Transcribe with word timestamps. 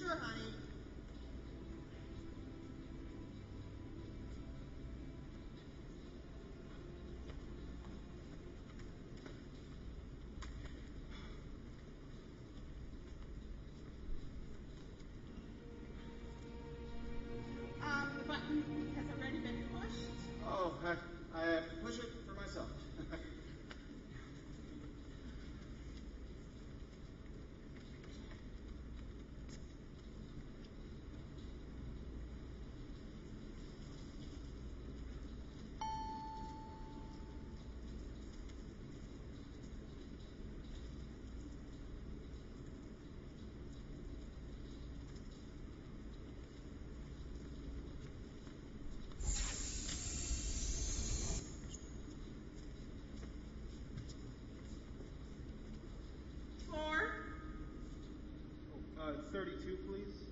Never 0.00 0.16
be 0.16 0.50
too 0.50 0.53
732, 59.14 59.76
please. 59.86 60.23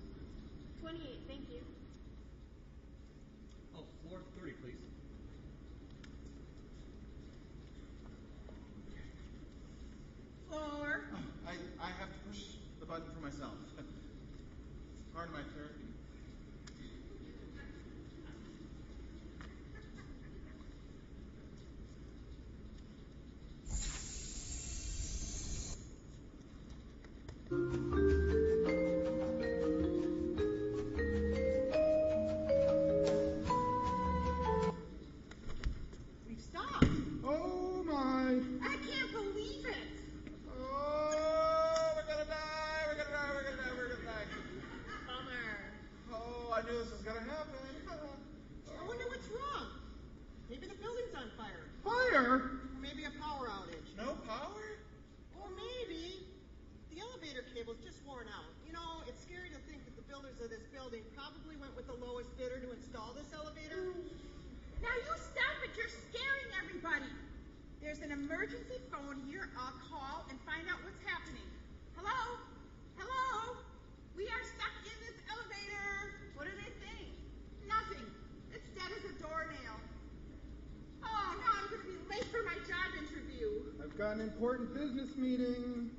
Important 84.23 84.71
business 84.71 85.11
meeting. 85.19 85.91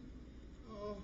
Oh, 0.73 0.97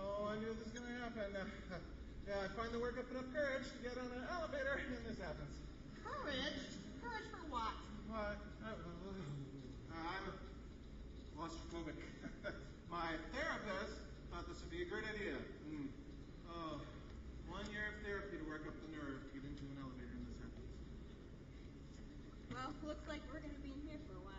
oh, 0.00 0.32
I 0.32 0.40
knew 0.40 0.48
this 0.56 0.72
was 0.72 0.72
gonna 0.72 0.96
happen. 1.04 1.28
Uh, 1.36 1.44
yeah, 2.28 2.48
I 2.48 2.48
finally 2.56 2.80
work 2.80 2.96
up 2.96 3.04
enough 3.12 3.28
courage 3.28 3.68
to 3.68 3.78
get 3.84 4.00
on 4.00 4.08
an 4.08 4.24
elevator, 4.32 4.80
and 4.96 5.04
this 5.04 5.20
happens. 5.20 5.52
Courage? 6.00 6.80
Courage 7.04 7.28
for 7.28 7.44
what? 7.52 7.76
What? 8.08 8.40
Uh, 8.64 8.72
I'm 8.72 10.32
claustrophobic. 11.36 12.00
My 12.90 13.20
therapist 13.36 14.00
thought 14.32 14.48
this 14.48 14.56
would 14.64 14.72
be 14.72 14.80
a 14.80 14.88
great 14.88 15.04
idea. 15.04 15.36
Mm. 15.68 15.92
Oh, 16.48 16.80
one 17.52 17.68
year 17.68 17.92
of 17.92 18.00
therapy 18.00 18.40
to 18.40 18.46
work 18.48 18.64
up 18.64 18.72
the 18.80 18.96
nerve 18.96 19.20
to 19.20 19.28
get 19.36 19.44
into 19.44 19.68
an 19.76 19.76
elevator, 19.84 20.08
and 20.08 20.24
this 20.24 20.40
happens. 20.40 20.72
Well, 22.48 22.72
looks 22.80 23.04
like 23.04 23.20
we're 23.28 23.44
gonna 23.44 23.60
be 23.60 23.76
in 23.76 23.84
here 23.84 24.00
for 24.08 24.16
a 24.16 24.24
while. 24.24 24.36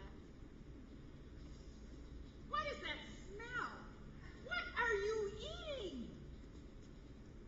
What 2.50 2.63
is 2.72 2.79
that 2.79 3.00
smell? 3.27 3.72
What 4.47 4.66
are 4.79 4.95
you 5.03 5.16
eating? 5.35 6.07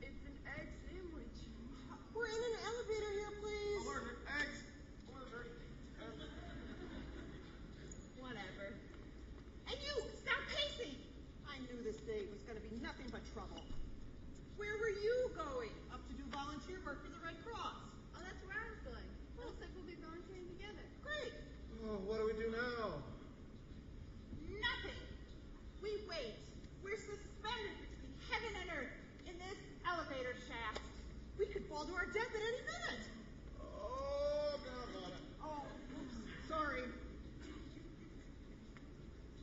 It's 0.04 0.22
an 0.28 0.36
egg 0.60 0.68
sandwich. 0.84 1.38
We're 2.12 2.28
in 2.28 2.42
an 2.52 2.58
elevator 2.68 3.12
here, 3.16 3.34
please. 3.40 3.80
Alert, 3.88 4.20
eggs! 4.44 4.60
Alert, 5.16 5.50
eggs! 6.04 6.28
Whatever. 8.20 8.76
And 9.72 9.78
you, 9.80 9.96
stop 10.20 10.44
pacing. 10.52 11.00
I 11.48 11.64
knew 11.64 11.80
this 11.82 12.04
day 12.04 12.28
was 12.28 12.44
going 12.44 12.60
to 12.60 12.66
be 12.68 12.76
nothing 12.84 13.08
but 13.10 13.24
trouble. 13.32 13.64
Where 14.60 14.76
were 14.84 14.94
you 15.00 15.32
going? 15.34 15.72
Up 15.96 16.04
to 16.12 16.14
do 16.14 16.24
volunteer 16.36 16.84
work 16.84 17.00
for 17.00 17.12
the 17.12 17.24
Red 17.24 17.40
Cross. 17.48 17.80
Oh, 18.14 18.20
that's 18.20 18.44
where 18.44 18.60
I 18.60 18.68
was 18.68 18.84
going. 18.84 19.08
Well, 19.40 19.48
looks 19.48 19.64
like 19.64 19.72
we'll 19.72 19.88
be 19.88 19.96
volunteering 20.04 20.52
together. 20.60 20.84
Great. 21.00 21.34
Oh, 21.88 22.04
what 22.04 22.20
do 22.20 22.28
we 22.28 22.36
do 22.36 22.52
now? 22.52 23.00
Nothing. 24.60 25.00
We 25.82 25.96
wait. 26.10 26.36
We're 26.84 26.98
suspended 26.98 27.76
between 27.80 28.14
heaven 28.28 28.52
and 28.62 28.68
earth 28.74 28.96
in 29.28 29.36
this 29.40 29.60
elevator 29.86 30.36
shaft. 30.48 30.84
We 31.38 31.46
could 31.46 31.64
fall 31.72 31.86
to 31.86 31.94
our 31.96 32.08
death 32.12 32.34
at 32.34 32.44
any 32.44 32.64
minute. 32.68 33.04
Oh, 33.62 34.60
God, 34.60 34.88
Lana. 34.92 35.20
Oh, 35.40 35.64
oops, 36.02 36.18
sorry. 36.50 36.84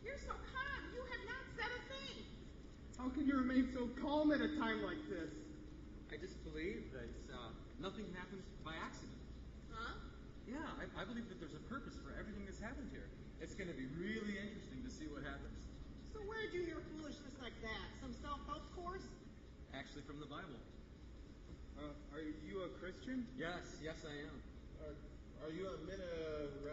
You're 0.05 0.21
so 0.21 0.35
calm. 0.53 0.81
You 0.93 1.03
have 1.09 1.25
not 1.25 1.43
said 1.57 1.71
a 1.73 1.81
thing. 1.89 2.17
How 2.99 3.09
can 3.09 3.27
you 3.27 3.37
remain 3.57 3.73
so 3.73 3.89
calm 4.05 4.33
at 4.33 4.41
a 4.41 4.53
time 4.61 4.85
like 4.85 5.01
this? 5.09 5.33
I 6.13 6.21
just 6.21 6.37
believe 6.45 6.93
that 6.93 7.09
uh, 7.33 7.57
nothing 7.81 8.05
happens 8.13 8.45
by 8.65 8.77
accident. 8.77 9.17
Huh? 9.73 9.97
Yeah, 10.45 10.61
I, 10.77 10.85
I 11.01 11.05
believe 11.05 11.29
that 11.33 11.41
there's 11.41 11.57
a 11.57 11.65
purpose 11.73 11.97
for 12.05 12.13
everything 12.21 12.45
that's 12.45 12.61
happened 12.61 12.93
here. 12.93 13.09
It's 13.41 13.57
going 13.57 13.69
to 13.69 13.77
be 13.77 13.89
really 13.97 14.37
interesting 14.37 14.85
to 14.85 14.93
see 14.93 15.09
what 15.09 15.25
happens. 15.25 15.57
So 16.13 16.21
where'd 16.29 16.53
you 16.53 16.69
hear 16.69 16.81
foolishness 16.97 17.37
like 17.41 17.57
that? 17.65 17.87
Some 18.01 18.13
self-help 18.21 18.65
course? 18.77 19.09
Actually, 19.73 20.05
from 20.05 20.21
the 20.21 20.29
Bible. 20.29 20.61
Uh, 21.77 21.93
are 22.13 22.25
you 22.45 22.65
a 22.65 22.71
Christian? 22.81 23.27
Yes, 23.37 23.81
yes, 23.85 24.01
I 24.05 24.15
am. 24.25 24.37
Are, 24.85 24.97
are 25.45 25.53
you 25.53 25.69
a 25.69 25.77
Mina 25.85 26.09
Reva 26.65 26.65
priest? 26.65 26.66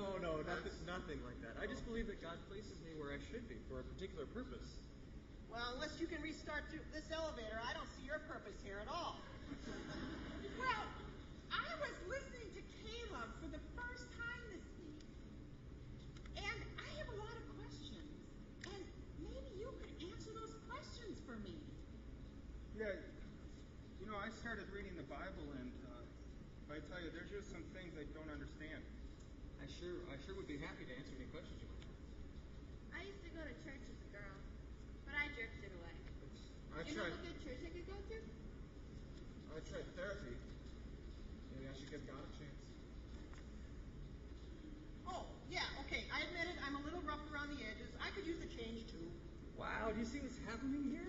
No, 0.00 0.16
no, 0.16 0.40
nothing, 0.48 0.72
nothing 0.88 1.20
like 1.28 1.36
that. 1.44 1.60
I 1.60 1.68
just 1.68 1.84
believe 1.84 2.08
that 2.08 2.24
God 2.24 2.40
places 2.48 2.80
me 2.80 2.96
where 2.96 3.12
I 3.12 3.20
should 3.28 3.44
be 3.52 3.60
for 3.68 3.84
a 3.84 3.84
particular 3.84 4.24
purpose. 4.32 4.80
Well, 5.52 5.76
unless 5.76 6.00
you 6.00 6.08
can 6.08 6.24
restart 6.24 6.64
this 6.72 7.04
elevator, 7.12 7.60
I 7.60 7.76
don't 7.76 7.90
see 8.00 8.08
your 8.08 8.24
purpose 8.24 8.56
here 8.64 8.80
at 8.80 8.88
all. 8.88 9.20
Well, 10.60 10.84
I 11.48 11.72
was 11.80 11.96
listening 12.04 12.19
sure, 29.80 29.96
I 30.12 30.20
sure 30.28 30.36
would 30.36 30.44
be 30.44 30.60
happy 30.60 30.84
to 30.84 30.92
answer 30.92 31.16
any 31.16 31.24
questions 31.32 31.56
you 31.56 31.68
might 31.72 31.88
have. 31.88 31.96
I 32.92 33.00
used 33.08 33.24
to 33.24 33.32
go 33.32 33.40
to 33.40 33.54
church 33.64 33.80
as 33.80 33.96
a 33.96 34.08
girl, 34.12 34.36
but 35.08 35.16
I 35.16 35.32
jerked 35.32 35.56
it 35.64 35.72
away. 35.72 35.96
I 36.76 36.84
you 36.84 36.92
tried. 36.92 37.16
know 37.16 37.16
a 37.16 37.24
good 37.24 37.38
church 37.40 37.60
I 37.64 37.72
could 37.72 37.88
go 37.88 37.96
to? 37.96 38.16
I 38.20 39.58
tried 39.64 39.88
therapy. 39.96 40.36
Maybe 41.56 41.64
I 41.64 41.72
should 41.80 41.88
give 41.88 42.04
God 42.04 42.20
a 42.20 42.32
chance. 42.36 42.60
Oh, 45.08 45.24
yeah, 45.48 45.64
okay. 45.88 46.04
I 46.12 46.28
admit 46.28 46.52
it, 46.52 46.60
I'm 46.60 46.76
a 46.76 46.84
little 46.84 47.00
rough 47.08 47.24
around 47.32 47.48
the 47.56 47.64
edges. 47.64 47.88
I 48.04 48.12
could 48.12 48.28
use 48.28 48.44
a 48.44 48.50
change 48.52 48.84
too. 48.92 49.08
Wow, 49.56 49.96
do 49.96 49.98
you 50.00 50.04
see 50.04 50.20
what's 50.20 50.40
happening 50.44 50.92
here? 50.92 51.08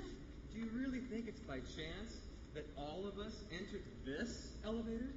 Do 0.56 0.64
you 0.64 0.72
really 0.72 1.04
think 1.12 1.28
it's 1.28 1.44
by 1.44 1.60
chance 1.76 2.24
that 2.56 2.64
all 2.80 3.04
of 3.04 3.20
us 3.20 3.36
entered 3.52 3.84
this 4.08 4.56
elevator? 4.64 5.12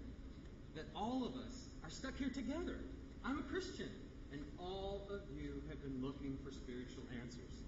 That 0.75 0.91
all 0.95 1.23
of 1.23 1.39
us 1.39 1.71
are 1.87 1.91
stuck 1.91 2.19
here 2.19 2.35
together? 2.35 2.83
I'm 3.25 3.41
a 3.41 3.47
Christian, 3.49 3.89
and 4.37 4.45
all 4.61 5.09
of 5.09 5.25
you 5.33 5.65
have 5.73 5.81
been 5.81 6.05
looking 6.05 6.37
for 6.45 6.53
spiritual 6.53 7.09
answers. 7.25 7.65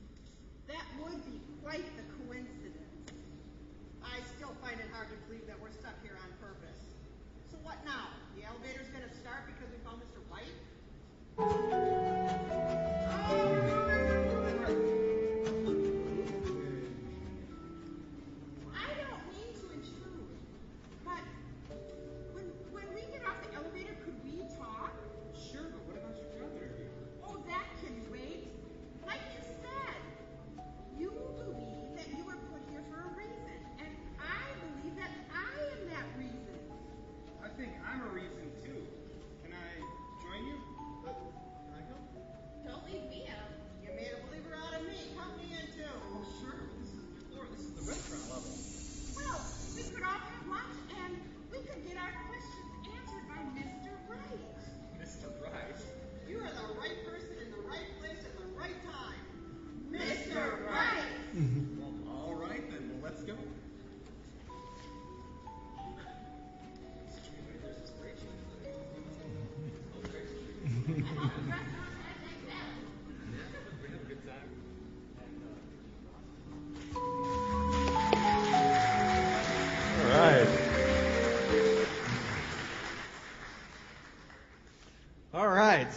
That 0.69 0.85
would 1.01 1.25
be 1.25 1.41
quite 1.65 1.89
the 1.97 2.05
coincidence. 2.21 3.09
I 4.05 4.21
still 4.37 4.53
find 4.61 4.77
it 4.77 4.93
hard 4.93 5.09
to 5.09 5.17
believe 5.25 5.49
that 5.49 5.57
we're 5.57 5.73
stuck 5.73 5.97
here 6.05 6.21
on 6.21 6.29
purpose. 6.45 6.93
So 7.49 7.57
what 7.65 7.81
now? 7.89 8.13
The 8.37 8.45
elevator's 8.45 8.93
gonna 8.93 9.09
start 9.17 9.49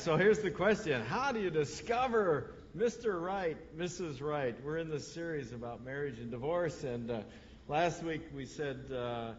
so 0.10 0.18
here's 0.18 0.40
the 0.40 0.50
question 0.50 1.04
How 1.04 1.32
do 1.32 1.40
you 1.40 1.52
discover 1.52 2.56
Mr. 2.76 3.22
Right, 3.22 3.56
Mrs. 3.78 4.24
Right? 4.24 4.56
We're 4.66 4.80
in 4.80 4.90
this 4.90 5.08
series 5.08 5.52
about 5.52 5.86
marriage 5.86 6.18
and 6.18 6.32
divorce, 6.32 6.84
and 6.84 7.12
uh, 7.12 7.20
last 7.68 8.02
week 8.02 8.24
we 8.34 8.48
said, 8.48 8.92
uh, 8.92 9.34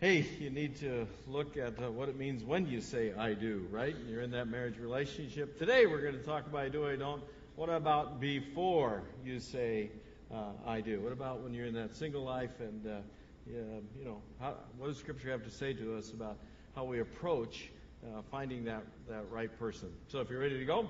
hey, 0.00 0.26
you 0.40 0.50
need 0.50 0.74
to 0.80 1.06
look 1.28 1.56
at 1.56 1.80
uh, 1.80 1.92
what 1.92 2.08
it 2.08 2.18
means 2.18 2.42
when 2.42 2.66
you 2.66 2.80
say 2.80 3.12
I 3.16 3.34
do, 3.34 3.68
right? 3.70 3.94
You're 4.08 4.22
in 4.22 4.32
that 4.32 4.48
marriage 4.48 4.78
relationship. 4.78 5.56
Today 5.60 5.86
we're 5.86 6.02
going 6.02 6.18
to 6.18 6.26
talk 6.26 6.44
about 6.44 6.62
I 6.62 6.70
do, 6.70 6.88
I 6.88 6.96
don't. 6.96 7.22
What 7.54 7.68
about 7.70 8.18
before 8.18 9.04
you 9.24 9.38
say 9.38 9.92
uh, 10.34 10.46
I 10.66 10.80
do? 10.80 11.00
What 11.00 11.12
about 11.12 11.40
when 11.40 11.54
you're 11.54 11.66
in 11.66 11.74
that 11.74 11.94
single 11.94 12.24
life 12.24 12.58
and, 12.58 12.84
uh, 12.84 12.96
yeah, 13.46 13.60
you 13.96 14.04
know, 14.04 14.20
how, 14.40 14.54
what 14.76 14.88
does 14.88 14.96
Scripture 14.96 15.30
have 15.30 15.44
to 15.44 15.50
say 15.50 15.72
to 15.72 15.96
us 15.96 16.10
about 16.10 16.36
how 16.74 16.82
we 16.82 16.98
approach 16.98 17.70
uh, 18.04 18.22
finding 18.30 18.64
that, 18.64 18.82
that 19.08 19.30
right 19.30 19.56
person? 19.58 19.90
So 20.08 20.20
if 20.20 20.30
you're 20.30 20.40
ready 20.40 20.58
to 20.58 20.64
go, 20.64 20.88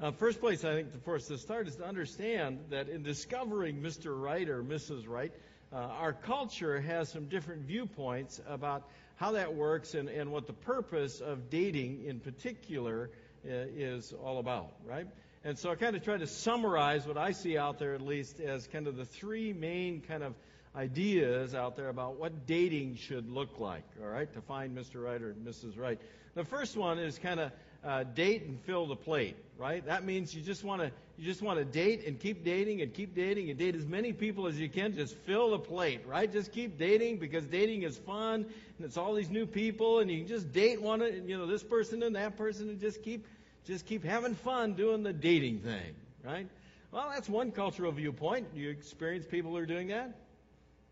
uh, 0.00 0.10
first 0.12 0.40
place 0.40 0.64
I 0.64 0.74
think 0.74 1.04
for 1.04 1.16
us 1.16 1.26
to 1.28 1.38
start 1.38 1.68
is 1.68 1.76
to 1.76 1.86
understand 1.86 2.58
that 2.70 2.88
in 2.88 3.02
discovering 3.02 3.80
Mr. 3.80 4.20
Right 4.20 4.48
or 4.48 4.62
Mrs. 4.62 5.08
Right, 5.08 5.32
uh, 5.72 5.76
our 5.76 6.12
culture 6.12 6.80
has 6.80 7.08
some 7.08 7.26
different 7.26 7.62
viewpoints 7.62 8.40
about 8.48 8.88
how 9.16 9.32
that 9.32 9.54
works 9.54 9.94
and, 9.94 10.08
and 10.08 10.32
what 10.32 10.46
the 10.46 10.52
purpose 10.52 11.20
of 11.20 11.50
dating 11.50 12.04
in 12.04 12.20
particular 12.20 13.10
uh, 13.44 13.50
is 13.76 14.12
all 14.24 14.38
about, 14.38 14.72
right? 14.86 15.06
And 15.44 15.58
so 15.58 15.70
I 15.70 15.74
kind 15.74 15.94
of 15.94 16.02
try 16.02 16.16
to 16.16 16.26
summarize 16.26 17.06
what 17.06 17.18
I 17.18 17.32
see 17.32 17.58
out 17.58 17.78
there, 17.78 17.94
at 17.94 18.00
least, 18.00 18.40
as 18.40 18.66
kind 18.66 18.86
of 18.86 18.96
the 18.96 19.04
three 19.04 19.52
main 19.52 20.00
kind 20.00 20.22
of 20.22 20.34
ideas 20.76 21.54
out 21.54 21.76
there 21.76 21.88
about 21.88 22.16
what 22.16 22.46
dating 22.46 22.96
should 22.96 23.30
look 23.30 23.60
like, 23.60 23.84
all 24.02 24.08
right, 24.08 24.32
to 24.32 24.40
find 24.40 24.76
Mr. 24.76 25.02
Right 25.02 25.20
or 25.22 25.34
Mrs. 25.34 25.78
Right. 25.78 26.00
The 26.34 26.44
first 26.44 26.76
one 26.76 26.98
is 26.98 27.18
kind 27.18 27.40
of 27.40 27.52
uh, 27.84 28.02
date 28.02 28.42
and 28.44 28.60
fill 28.62 28.86
the 28.86 28.96
plate, 28.96 29.36
right? 29.58 29.84
That 29.86 30.04
means 30.04 30.34
you 30.34 30.42
just 30.42 30.64
want 30.64 30.82
to 30.82 30.90
you 31.16 31.24
just 31.24 31.42
want 31.42 31.60
to 31.60 31.64
date 31.64 32.04
and 32.06 32.18
keep 32.18 32.44
dating 32.44 32.82
and 32.82 32.92
keep 32.92 33.14
dating 33.14 33.50
and 33.50 33.58
date 33.58 33.76
as 33.76 33.86
many 33.86 34.12
people 34.12 34.48
as 34.48 34.58
you 34.58 34.68
can. 34.68 34.94
Just 34.94 35.14
fill 35.14 35.50
the 35.50 35.58
plate, 35.58 36.00
right? 36.06 36.32
Just 36.32 36.50
keep 36.50 36.76
dating 36.76 37.18
because 37.18 37.44
dating 37.44 37.82
is 37.82 37.96
fun 37.96 38.46
and 38.78 38.84
it's 38.84 38.96
all 38.96 39.14
these 39.14 39.30
new 39.30 39.46
people 39.46 40.00
and 40.00 40.10
you 40.10 40.18
can 40.18 40.26
just 40.26 40.50
date 40.52 40.82
one, 40.82 41.00
you 41.28 41.38
know, 41.38 41.46
this 41.46 41.62
person 41.62 42.02
and 42.02 42.16
that 42.16 42.36
person 42.36 42.68
and 42.68 42.80
just 42.80 43.02
keep 43.02 43.26
just 43.64 43.86
keep 43.86 44.04
having 44.04 44.34
fun 44.34 44.74
doing 44.74 45.02
the 45.02 45.12
dating 45.12 45.60
thing, 45.60 45.94
right? 46.24 46.48
Well, 46.90 47.10
that's 47.12 47.28
one 47.28 47.52
cultural 47.52 47.92
viewpoint. 47.92 48.48
You 48.54 48.70
experience 48.70 49.24
people 49.26 49.52
who 49.52 49.56
are 49.58 49.66
doing 49.66 49.88
that? 49.88 50.14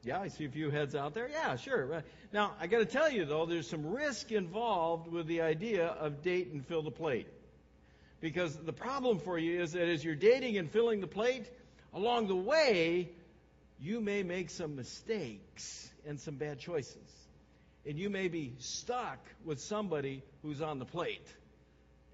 Yeah, 0.05 0.21
I 0.21 0.29
see 0.29 0.45
a 0.45 0.49
few 0.49 0.71
heads 0.71 0.97
out 0.97 1.15
there. 1.15 1.29
Yeah, 1.29 1.55
sure. 1.57 2.03
Now, 2.33 2.53
I 2.61 2.67
got 2.67 2.79
to 2.79 2.87
tell 2.87 3.11
you 3.11 3.25
though, 3.25 3.47
there's 3.47 3.69
some 3.69 3.87
risk 3.87 4.33
involved 4.33 5.11
with 5.11 5.27
the 5.27 5.43
idea 5.43 5.87
of 5.87 6.23
date 6.23 6.49
and 6.53 6.67
fill 6.67 6.83
the 6.83 6.91
plate. 6.91 7.29
Because 8.21 8.57
the 8.57 8.73
problem 8.73 9.19
for 9.19 9.39
you 9.39 9.61
is 9.63 9.73
that 9.73 9.89
as 9.89 10.05
you're 10.05 10.15
dating 10.15 10.57
and 10.57 10.71
filling 10.71 11.01
the 11.01 11.07
plate, 11.07 11.49
along 11.93 12.29
the 12.29 12.37
way, 12.37 13.11
you 13.81 14.01
may 14.01 14.23
make 14.23 14.51
some 14.51 14.77
mistakes 14.77 15.91
and 16.07 16.21
some 16.21 16.35
bad 16.35 16.59
choices. 16.59 16.97
And 17.87 17.99
you 17.99 18.11
may 18.11 18.29
be 18.29 18.55
stuck 18.59 19.19
with 19.45 19.61
somebody 19.61 20.23
who's 20.43 20.63
on 20.63 20.79
the 20.79 20.85
plate 20.85 21.27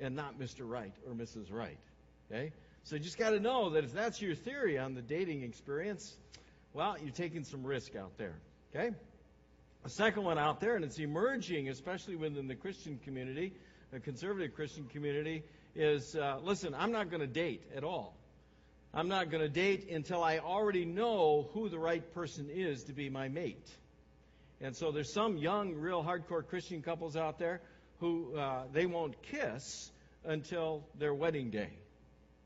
and 0.01 0.15
not 0.15 0.39
Mr. 0.39 0.61
Right 0.69 0.95
or 1.07 1.13
Mrs. 1.13 1.53
Right. 1.53 1.79
Okay? 2.31 2.53
So 2.85 2.97
you 2.97 3.03
just 3.03 3.19
got 3.19 3.31
to 3.31 3.41
know 3.41 3.71
that 3.71 3.85
if 3.85 3.93
that's 3.93 4.21
your 4.21 4.35
theory 4.35 4.79
on 4.79 4.95
the 4.95 5.03
dating 5.03 5.43
experience, 5.43 6.17
well, 6.73 6.97
you're 7.03 7.13
taking 7.13 7.45
some 7.45 7.65
risk 7.65 7.97
out 7.97 8.17
there. 8.19 8.35
Okay? 8.75 8.95
A 9.85 9.89
second 9.89 10.25
one 10.25 10.39
out 10.39 10.61
there, 10.61 10.77
and 10.77 10.85
it's 10.85 10.99
emerging, 10.99 11.69
especially 11.69 12.17
within 12.17 12.49
the 12.49 12.55
Christian 12.55 12.99
community, 13.05 13.53
the 13.91 14.01
conservative 14.01 14.55
Christian 14.55 14.85
community, 14.87 15.43
is 15.75 16.17
uh, 16.17 16.39
listen, 16.43 16.75
I'm 16.75 16.93
not 16.93 17.11
going 17.11 17.21
to 17.21 17.27
date 17.27 17.63
at 17.77 17.85
all. 17.85 18.15
I'm 18.93 19.09
not 19.09 19.31
going 19.31 19.43
to 19.43 19.49
date 19.49 19.91
until 19.91 20.23
I 20.23 20.39
already 20.39 20.85
know 20.85 21.49
who 21.53 21.69
the 21.69 21.79
right 21.79 22.03
person 22.15 22.49
is 22.51 22.85
to 22.85 22.93
be 22.93 23.11
my 23.11 23.29
mate. 23.29 23.69
And 24.61 24.75
so 24.75 24.91
there's 24.91 25.13
some 25.13 25.37
young, 25.37 25.75
real 25.75 26.03
hardcore 26.03 26.47
Christian 26.47 26.83
couples 26.83 27.17
out 27.17 27.39
there 27.39 27.61
who 28.01 28.37
uh, 28.37 28.65
they 28.73 28.87
won't 28.87 29.21
kiss 29.23 29.91
until 30.25 30.85
their 30.99 31.15
wedding 31.15 31.51
day 31.51 31.71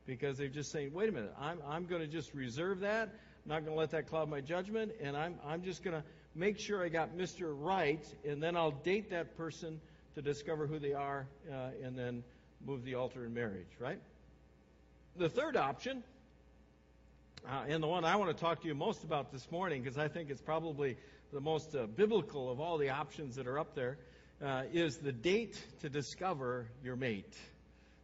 because 0.06 0.36
they're 0.36 0.48
just 0.48 0.72
saying, 0.72 0.92
wait 0.92 1.08
a 1.08 1.12
minute, 1.12 1.32
I'm, 1.40 1.58
I'm 1.66 1.86
going 1.86 2.02
to 2.02 2.08
just 2.08 2.34
reserve 2.34 2.80
that. 2.80 3.14
I'm 3.44 3.48
not 3.48 3.64
going 3.64 3.74
to 3.74 3.80
let 3.80 3.90
that 3.90 4.08
cloud 4.08 4.28
my 4.28 4.40
judgment, 4.40 4.92
and 5.02 5.16
I'm, 5.16 5.34
I'm 5.44 5.64
just 5.64 5.82
going 5.82 5.96
to 5.96 6.04
make 6.34 6.60
sure 6.60 6.84
I 6.84 6.88
got 6.88 7.16
Mr. 7.16 7.52
Right, 7.52 8.04
and 8.24 8.40
then 8.40 8.56
I'll 8.56 8.70
date 8.70 9.10
that 9.10 9.36
person 9.36 9.80
to 10.14 10.22
discover 10.22 10.68
who 10.68 10.78
they 10.78 10.92
are, 10.92 11.26
uh, 11.50 11.70
and 11.82 11.98
then 11.98 12.22
move 12.64 12.84
the 12.84 12.94
altar 12.94 13.24
in 13.24 13.34
marriage, 13.34 13.66
right? 13.80 13.98
The 15.16 15.28
third 15.28 15.56
option, 15.56 16.04
uh, 17.44 17.64
and 17.66 17.82
the 17.82 17.88
one 17.88 18.04
I 18.04 18.14
want 18.14 18.36
to 18.36 18.40
talk 18.40 18.62
to 18.62 18.68
you 18.68 18.76
most 18.76 19.02
about 19.02 19.32
this 19.32 19.50
morning, 19.50 19.82
because 19.82 19.98
I 19.98 20.06
think 20.06 20.30
it's 20.30 20.40
probably 20.40 20.96
the 21.32 21.40
most 21.40 21.74
uh, 21.74 21.86
biblical 21.86 22.48
of 22.48 22.60
all 22.60 22.78
the 22.78 22.90
options 22.90 23.34
that 23.34 23.48
are 23.48 23.58
up 23.58 23.74
there, 23.74 23.98
uh, 24.40 24.62
is 24.72 24.98
the 24.98 25.12
date 25.12 25.60
to 25.80 25.88
discover 25.88 26.68
your 26.84 26.94
mate. 26.94 27.36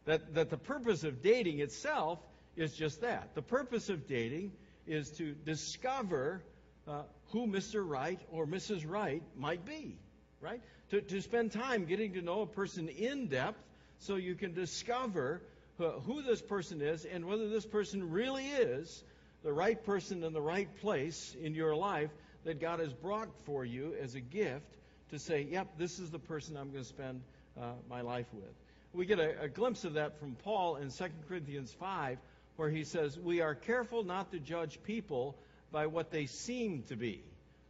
That, 0.03 0.33
that 0.33 0.49
the 0.49 0.57
purpose 0.57 1.05
of 1.05 1.21
dating 1.21 1.59
itself 1.59 2.19
is 2.57 2.73
just 2.73 3.01
that. 3.01 3.35
The 3.35 3.41
purpose 3.41 3.87
of 3.87 4.05
dating 4.05 4.51
is 4.89 5.11
to 5.11 5.33
discover 5.45 6.41
uh, 6.87 7.03
who 7.31 7.47
Mr. 7.47 7.87
Right 7.87 8.19
or 8.31 8.47
Mrs. 8.47 8.83
Right 8.89 9.21
might 9.37 9.65
be, 9.65 9.95
right? 10.41 10.61
To, 10.89 11.01
to 11.01 11.21
spend 11.21 11.51
time 11.51 11.85
getting 11.85 12.13
to 12.13 12.21
know 12.21 12.41
a 12.41 12.47
person 12.47 12.89
in 12.89 13.27
depth 13.27 13.59
so 13.99 14.15
you 14.15 14.35
can 14.35 14.53
discover 14.53 15.41
uh, 15.79 15.91
who 16.05 16.21
this 16.21 16.41
person 16.41 16.81
is 16.81 17.05
and 17.05 17.25
whether 17.25 17.47
this 17.47 17.65
person 17.65 18.09
really 18.09 18.47
is 18.47 19.03
the 19.43 19.53
right 19.53 19.81
person 19.85 20.23
in 20.23 20.33
the 20.33 20.41
right 20.41 20.75
place 20.81 21.35
in 21.41 21.53
your 21.53 21.75
life 21.75 22.09
that 22.43 22.59
God 22.59 22.79
has 22.79 22.91
brought 22.91 23.29
for 23.45 23.63
you 23.63 23.95
as 24.01 24.15
a 24.15 24.19
gift 24.19 24.65
to 25.11 25.19
say, 25.19 25.47
yep, 25.49 25.77
this 25.77 25.99
is 25.99 26.09
the 26.09 26.19
person 26.19 26.57
I'm 26.57 26.71
going 26.71 26.83
to 26.83 26.89
spend 26.89 27.21
uh, 27.59 27.73
my 27.89 28.01
life 28.01 28.27
with. 28.33 28.51
We 28.93 29.05
get 29.05 29.19
a, 29.19 29.41
a, 29.41 29.47
glimpse 29.47 29.83
of 29.83 29.93
that 29.93 30.19
from 30.19 30.35
Paul 30.43 30.77
in 30.77 30.89
2 30.89 31.05
Corinthians 31.27 31.71
5. 31.79 32.17
Where 32.59 32.69
he 32.69 32.83
says, 32.83 33.17
We 33.17 33.39
are 33.39 33.55
careful 33.55 34.03
not 34.03 34.31
to 34.31 34.39
judge 34.39 34.83
people 34.83 35.37
by 35.71 35.87
what 35.87 36.11
they 36.11 36.25
seem 36.25 36.83
to 36.89 36.95
be, 36.97 37.23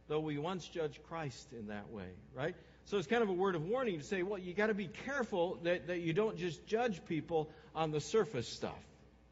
though 0.08 0.18
we 0.20 0.36
once 0.36 0.66
judged 0.66 1.00
Christ 1.04 1.52
in 1.52 1.68
that 1.68 1.90
way, 1.92 2.08
right? 2.34 2.56
So 2.86 2.98
it's 2.98 3.06
kind 3.06 3.22
of 3.22 3.28
a 3.28 3.32
word 3.32 3.54
of 3.54 3.64
warning 3.64 3.98
to 3.98 4.04
say, 4.04 4.24
well, 4.24 4.38
you 4.38 4.52
got 4.52 4.66
to 4.66 4.74
be 4.74 4.88
careful 5.06 5.58
that, 5.62 5.86
that 5.86 6.00
you 6.00 6.12
don't 6.12 6.36
just 6.36 6.66
judge 6.66 7.04
people 7.04 7.48
on 7.72 7.92
the 7.92 8.00
surface 8.00 8.48
stuff, 8.48 8.82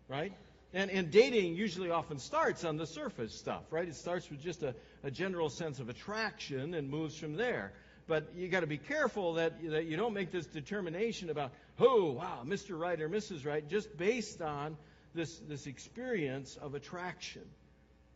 right? 0.07 0.33
And, 0.73 0.93
and 0.93 1.11
dating 1.11 1.57
usually 1.57 1.91
often 1.91 2.19
starts 2.19 2.65
on 2.65 2.77
the 2.77 2.87
surface 2.87 3.35
stuff, 3.35 3.63
right? 3.71 3.89
It 3.89 3.97
starts 3.97 4.31
with 4.31 4.41
just 4.41 4.63
a, 4.63 4.77
a 5.03 5.11
general 5.11 5.49
sense 5.49 5.81
of 5.81 5.89
attraction 5.89 6.75
and 6.75 6.89
moves 6.89 7.17
from 7.17 7.35
there. 7.35 7.73
But 8.07 8.29
you 8.37 8.49
got 8.49 8.61
to 8.61 8.69
be 8.69 8.79
careful 8.79 9.35
that, 9.35 9.55
that 9.71 9.87
you 9.87 9.97
don't 9.97 10.15
make 10.15 10.31
this 10.31 10.47
determination 10.47 11.29
about, 11.29 11.51
oh, 11.81 12.13
wow, 12.13 12.43
Mr. 12.47 12.79
Right 12.79 13.01
or 13.01 13.09
Mrs. 13.09 13.45
Right, 13.45 13.69
just 13.69 13.97
based 13.97 14.41
on 14.41 14.77
this, 15.15 15.39
this 15.49 15.67
experience 15.67 16.57
of 16.57 16.75
attraction. 16.75 17.43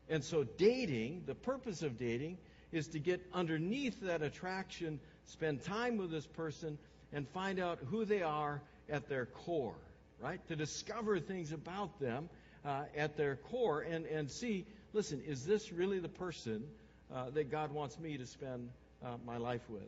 And 0.08 0.22
so, 0.22 0.44
dating, 0.44 1.24
the 1.26 1.34
purpose 1.34 1.82
of 1.82 1.98
dating, 1.98 2.38
is 2.72 2.88
to 2.88 2.98
get 2.98 3.20
underneath 3.32 4.00
that 4.00 4.22
attraction, 4.22 4.98
spend 5.26 5.62
time 5.62 5.96
with 5.96 6.10
this 6.10 6.26
person, 6.26 6.78
and 7.12 7.28
find 7.28 7.60
out 7.60 7.78
who 7.90 8.04
they 8.04 8.22
are 8.22 8.60
at 8.90 9.08
their 9.08 9.26
core, 9.26 9.76
right? 10.20 10.46
To 10.48 10.56
discover 10.56 11.20
things 11.20 11.52
about 11.52 12.00
them 12.00 12.28
uh, 12.64 12.84
at 12.96 13.16
their 13.16 13.36
core 13.36 13.82
and, 13.82 14.06
and 14.06 14.30
see, 14.30 14.66
listen, 14.92 15.22
is 15.26 15.44
this 15.44 15.72
really 15.72 15.98
the 15.98 16.08
person 16.08 16.64
uh, 17.12 17.30
that 17.30 17.50
God 17.50 17.72
wants 17.72 17.98
me 17.98 18.16
to 18.16 18.26
spend 18.26 18.70
uh, 19.04 19.16
my 19.26 19.36
life 19.36 19.68
with? 19.68 19.82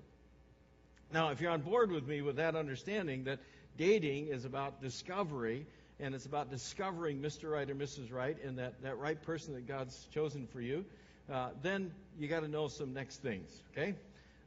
Now, 1.13 1.31
if 1.31 1.41
you're 1.41 1.53
on 1.53 1.61
board 1.61 1.91
with 1.91 2.07
me 2.07 2.23
with 2.23 2.37
that 2.37 2.57
understanding 2.57 3.25
that 3.25 3.39
dating 3.79 4.29
is 4.29 4.45
about 4.45 4.83
discovery, 4.83 5.67
and 6.01 6.15
it's 6.15 6.27
about 6.27 6.51
discovering 6.51 7.21
Mr. 7.21 7.51
Right 7.51 7.69
or 7.69 7.75
Mrs. 7.75 8.13
Right 8.13 8.37
and 8.45 8.59
that, 8.59 8.83
that 8.83 8.99
right 8.99 9.21
person 9.23 9.55
that 9.55 9.67
God's 9.67 10.07
chosen 10.13 10.47
for 10.53 10.61
you, 10.61 10.85
uh, 11.33 11.51
then 11.63 11.93
you 12.19 12.29
got 12.29 12.41
to 12.41 12.49
know 12.49 12.69
some 12.69 12.93
next 12.93 13.19
things, 13.19 13.49
okay? 13.73 13.95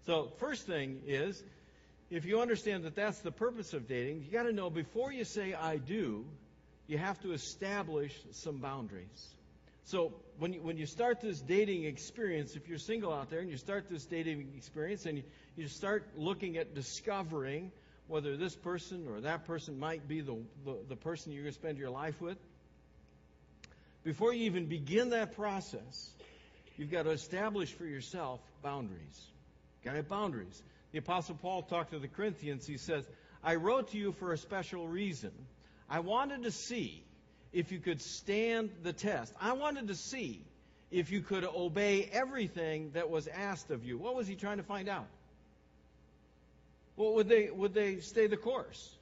So, 0.06 0.32
first 0.38 0.68
thing 0.68 1.02
is, 1.08 1.42
if 2.10 2.26
you 2.26 2.40
understand 2.40 2.84
that 2.86 2.96
that's 2.96 3.20
the 3.20 3.32
purpose 3.32 3.74
of 3.74 3.88
dating, 3.88 4.24
you 4.26 4.32
got 4.32 4.44
to 4.44 4.54
know 4.54 4.70
before 4.70 5.12
you 5.12 5.24
say 5.24 5.54
I 5.54 5.78
do, 5.78 6.26
you 6.88 6.98
have 6.98 7.20
to 7.24 7.34
establish 7.34 8.14
some 8.32 8.58
boundaries. 8.58 9.28
So, 9.86 10.14
when 10.38 10.54
you, 10.54 10.62
when 10.62 10.78
you 10.78 10.86
start 10.86 11.22
this 11.22 11.40
dating 11.40 11.86
experience, 11.86 12.56
if 12.56 12.68
you're 12.68 12.78
single 12.78 13.14
out 13.14 13.30
there 13.30 13.40
and 13.40 13.50
you 13.50 13.58
start 13.58 13.90
this 13.90 14.06
dating 14.06 14.54
experience 14.56 15.06
and 15.06 15.18
you, 15.18 15.24
you 15.56 15.68
start 15.68 16.08
looking 16.16 16.58
at 16.58 16.76
discovering 16.76 17.72
whether 18.08 18.38
this 18.38 18.56
person 18.56 19.08
or 19.10 19.22
that 19.22 19.46
person 19.46 19.80
might 19.80 20.08
be 20.08 20.22
the, 20.22 20.38
the, 20.66 20.78
the 20.90 20.96
person 20.96 21.32
you're 21.32 21.44
going 21.44 21.54
to 21.54 21.60
spend 21.60 21.78
your 21.78 21.90
life 21.90 22.22
with, 22.22 22.38
before 24.04 24.34
you 24.34 24.46
even 24.46 24.68
begin 24.68 25.10
that 25.10 25.36
process, 25.36 26.10
you've 26.78 26.92
got 26.92 27.04
to 27.04 27.12
establish 27.12 27.74
for 27.74 27.86
yourself 27.86 28.40
boundaries. 28.62 29.22
You've 29.78 29.86
got 29.86 29.92
to 29.92 29.98
have 29.98 30.08
boundaries. 30.08 30.62
The 30.92 31.00
Apostle 31.00 31.36
Paul 31.36 31.64
talked 31.64 31.92
to 31.92 32.00
the 32.00 32.08
Corinthians. 32.08 32.66
He 32.66 32.78
says, 32.78 33.04
I 33.44 33.56
wrote 33.56 33.92
to 33.92 33.98
you 33.98 34.14
for 34.14 34.32
a 34.32 34.38
special 34.38 34.88
reason. 34.88 35.32
I 35.90 36.00
wanted 36.00 36.44
to 36.44 36.52
see 36.52 37.04
if 37.52 37.72
you 37.72 37.80
could 37.80 38.02
stand 38.02 38.72
the 38.84 38.94
test. 38.94 39.34
I 39.42 39.54
wanted 39.54 39.88
to 39.90 39.96
see 39.96 40.42
if 40.92 41.12
you 41.12 41.22
could 41.22 41.44
obey 41.44 42.10
everything 42.12 42.92
that 42.94 43.10
was 43.10 43.28
asked 43.28 43.72
of 43.72 43.84
you. 43.84 43.98
What 43.98 44.16
was 44.16 44.28
he 44.28 44.36
trying 44.36 44.58
to 44.58 44.64
find 44.64 44.88
out? 44.88 45.08
Well, 46.98 47.14
would 47.14 47.30
they, 47.30 47.50
would 47.50 47.74
they 47.74 48.00
stay 48.00 48.28
the 48.28 48.38
course? 48.38 48.94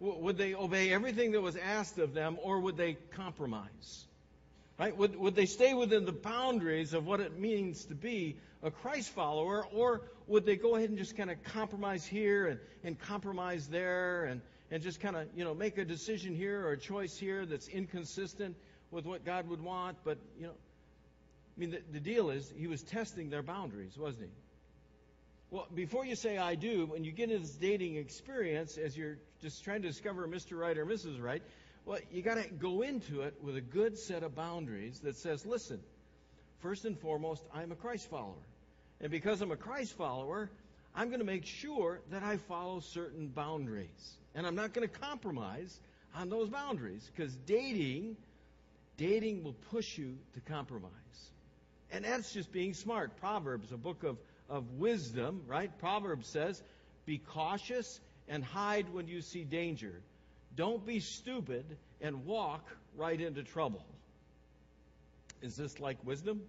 Would 0.00 0.36
they 0.36 0.54
obey 0.54 0.92
everything 0.92 1.32
that 1.32 1.40
was 1.40 1.56
asked 1.56 1.98
of 1.98 2.12
them, 2.12 2.36
or 2.42 2.60
would 2.60 2.76
they 2.76 2.98
compromise? 3.12 4.04
Right? 4.78 4.94
Would, 4.94 5.16
would 5.16 5.34
they 5.34 5.46
stay 5.46 5.72
within 5.72 6.04
the 6.04 6.12
boundaries 6.12 6.92
of 6.92 7.06
what 7.06 7.20
it 7.20 7.38
means 7.38 7.86
to 7.86 7.94
be 7.94 8.36
a 8.62 8.70
Christ 8.70 9.10
follower, 9.10 9.64
or 9.72 10.02
would 10.26 10.44
they 10.44 10.56
go 10.56 10.76
ahead 10.76 10.90
and 10.90 10.98
just 10.98 11.16
kind 11.16 11.30
of 11.30 11.42
compromise 11.44 12.04
here 12.04 12.46
and, 12.46 12.60
and 12.84 12.98
compromise 12.98 13.68
there 13.68 14.24
and, 14.24 14.42
and 14.70 14.82
just 14.82 15.00
kind 15.00 15.16
of, 15.16 15.28
you 15.34 15.44
know, 15.44 15.54
make 15.54 15.78
a 15.78 15.84
decision 15.84 16.34
here 16.34 16.66
or 16.66 16.72
a 16.72 16.78
choice 16.78 17.16
here 17.16 17.46
that's 17.46 17.68
inconsistent 17.68 18.56
with 18.90 19.06
what 19.06 19.24
God 19.24 19.48
would 19.48 19.62
want? 19.62 19.96
But, 20.04 20.18
you 20.38 20.48
know, 20.48 20.52
I 20.52 21.60
mean, 21.60 21.70
the, 21.70 21.80
the 21.92 22.00
deal 22.00 22.28
is 22.28 22.52
he 22.54 22.66
was 22.66 22.82
testing 22.82 23.30
their 23.30 23.42
boundaries, 23.42 23.96
wasn't 23.96 24.24
he? 24.24 24.30
Well, 25.50 25.68
before 25.72 26.04
you 26.04 26.16
say 26.16 26.38
I 26.38 26.56
do, 26.56 26.86
when 26.86 27.04
you 27.04 27.12
get 27.12 27.30
into 27.30 27.46
this 27.46 27.54
dating 27.54 27.96
experience, 27.96 28.76
as 28.78 28.96
you're 28.96 29.18
just 29.40 29.62
trying 29.62 29.82
to 29.82 29.88
discover 29.88 30.26
Mr. 30.26 30.58
Right 30.58 30.76
or 30.76 30.84
Mrs. 30.84 31.22
Right, 31.22 31.42
well, 31.84 32.00
you 32.10 32.20
got 32.20 32.42
to 32.42 32.48
go 32.48 32.82
into 32.82 33.20
it 33.20 33.34
with 33.40 33.56
a 33.56 33.60
good 33.60 33.96
set 33.96 34.24
of 34.24 34.34
boundaries 34.34 34.98
that 35.00 35.16
says, 35.16 35.46
listen, 35.46 35.80
first 36.58 36.84
and 36.84 36.98
foremost, 36.98 37.44
I'm 37.54 37.70
a 37.70 37.76
Christ 37.76 38.10
follower. 38.10 38.42
And 39.00 39.10
because 39.12 39.40
I'm 39.40 39.52
a 39.52 39.56
Christ 39.56 39.96
follower, 39.96 40.50
I'm 40.96 41.08
going 41.08 41.20
to 41.20 41.26
make 41.26 41.46
sure 41.46 42.00
that 42.10 42.24
I 42.24 42.38
follow 42.38 42.80
certain 42.80 43.28
boundaries. 43.28 44.16
And 44.34 44.48
I'm 44.48 44.56
not 44.56 44.72
going 44.72 44.88
to 44.88 44.98
compromise 44.98 45.78
on 46.16 46.28
those 46.28 46.48
boundaries 46.48 47.08
because 47.14 47.36
dating, 47.46 48.16
dating 48.96 49.44
will 49.44 49.56
push 49.70 49.96
you 49.96 50.18
to 50.34 50.40
compromise. 50.40 50.90
And 51.92 52.04
that's 52.04 52.32
just 52.32 52.52
being 52.52 52.74
smart. 52.74 53.16
Proverbs, 53.18 53.72
a 53.72 53.76
book 53.76 54.02
of 54.02 54.16
of 54.48 54.72
wisdom, 54.72 55.42
right? 55.46 55.76
Proverbs 55.78 56.26
says, 56.28 56.62
Be 57.04 57.18
cautious 57.18 58.00
and 58.28 58.44
hide 58.44 58.92
when 58.92 59.08
you 59.08 59.20
see 59.20 59.44
danger. 59.44 60.00
Don't 60.54 60.84
be 60.86 61.00
stupid 61.00 61.64
and 62.00 62.24
walk 62.24 62.64
right 62.96 63.20
into 63.20 63.42
trouble. 63.42 63.84
Is 65.42 65.56
this 65.56 65.78
like 65.80 65.98
wisdom? 66.04 66.42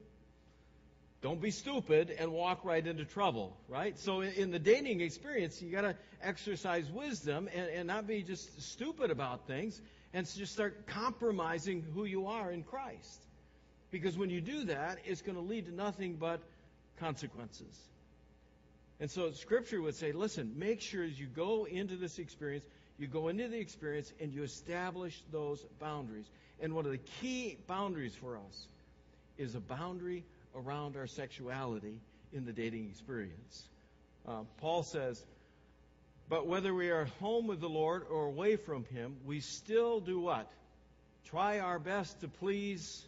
Don't 1.21 1.41
be 1.41 1.51
stupid 1.51 2.15
and 2.17 2.31
walk 2.31 2.63
right 2.63 2.85
into 2.85 3.03
trouble, 3.03 3.57
right? 3.67 3.97
So 3.97 4.21
in 4.21 4.51
the 4.51 4.59
dating 4.59 5.01
experience, 5.01 5.61
you 5.61 5.71
got 5.71 5.81
to 5.81 5.95
exercise 6.21 6.89
wisdom 6.91 7.49
and, 7.53 7.69
and 7.69 7.87
not 7.87 8.07
be 8.07 8.21
just 8.21 8.61
stupid 8.61 9.09
about 9.09 9.47
things 9.47 9.81
and 10.13 10.27
just 10.27 10.53
start 10.53 10.85
compromising 10.85 11.83
who 11.93 12.05
you 12.05 12.27
are 12.27 12.51
in 12.51 12.63
Christ. 12.63 13.26
Because 13.99 14.15
when 14.15 14.29
you 14.29 14.41
do 14.41 14.65
that, 14.65 14.99
it's 15.05 15.23
going 15.23 15.37
to 15.37 15.41
lead 15.41 15.65
to 15.65 15.73
nothing 15.73 16.17
but 16.19 16.39
consequences. 16.99 17.75
And 18.99 19.09
so 19.09 19.31
Scripture 19.31 19.81
would 19.81 19.95
say, 19.95 20.11
listen, 20.11 20.53
make 20.55 20.81
sure 20.81 21.03
as 21.03 21.19
you 21.19 21.25
go 21.25 21.65
into 21.65 21.95
this 21.95 22.19
experience, 22.19 22.63
you 22.99 23.07
go 23.07 23.27
into 23.27 23.47
the 23.47 23.57
experience 23.57 24.13
and 24.19 24.31
you 24.31 24.43
establish 24.43 25.19
those 25.31 25.65
boundaries. 25.79 26.29
And 26.59 26.73
one 26.73 26.85
of 26.85 26.91
the 26.91 26.99
key 27.21 27.57
boundaries 27.65 28.13
for 28.13 28.37
us 28.37 28.67
is 29.39 29.55
a 29.55 29.59
boundary 29.59 30.23
around 30.55 30.95
our 30.95 31.07
sexuality 31.07 31.99
in 32.33 32.45
the 32.45 32.53
dating 32.53 32.89
experience. 32.89 33.63
Uh, 34.27 34.41
Paul 34.61 34.83
says, 34.83 35.23
but 36.29 36.45
whether 36.45 36.71
we 36.71 36.91
are 36.91 37.05
home 37.19 37.47
with 37.47 37.61
the 37.61 37.69
Lord 37.69 38.05
or 38.11 38.25
away 38.25 38.57
from 38.57 38.85
Him, 38.85 39.15
we 39.25 39.39
still 39.39 39.99
do 39.99 40.19
what? 40.19 40.51
Try 41.25 41.59
our 41.59 41.79
best 41.79 42.21
to 42.21 42.27
please 42.27 43.07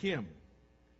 Him. 0.00 0.26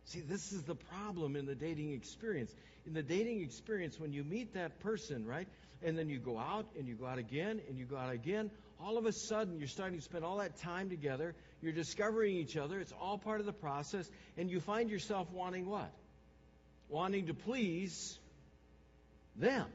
See, 0.05 0.21
this 0.21 0.51
is 0.51 0.63
the 0.63 0.75
problem 0.75 1.35
in 1.35 1.45
the 1.45 1.55
dating 1.55 1.93
experience. 1.93 2.53
In 2.85 2.93
the 2.93 3.03
dating 3.03 3.41
experience, 3.41 3.99
when 3.99 4.11
you 4.11 4.23
meet 4.23 4.53
that 4.55 4.79
person, 4.79 5.25
right, 5.25 5.47
and 5.83 5.97
then 5.97 6.09
you 6.09 6.19
go 6.19 6.37
out 6.37 6.65
and 6.77 6.87
you 6.87 6.95
go 6.95 7.05
out 7.05 7.17
again 7.17 7.61
and 7.67 7.77
you 7.77 7.85
go 7.85 7.97
out 7.97 8.11
again, 8.11 8.49
all 8.83 8.97
of 8.97 9.05
a 9.05 9.11
sudden 9.11 9.59
you're 9.59 9.67
starting 9.67 9.97
to 9.97 10.03
spend 10.03 10.25
all 10.25 10.37
that 10.37 10.57
time 10.57 10.89
together. 10.89 11.35
You're 11.61 11.73
discovering 11.73 12.35
each 12.35 12.57
other. 12.57 12.79
It's 12.79 12.93
all 12.99 13.17
part 13.17 13.39
of 13.39 13.45
the 13.45 13.53
process. 13.53 14.09
And 14.37 14.49
you 14.49 14.59
find 14.59 14.89
yourself 14.89 15.31
wanting 15.31 15.67
what? 15.69 15.91
Wanting 16.89 17.27
to 17.27 17.33
please 17.33 18.17
them. 19.35 19.67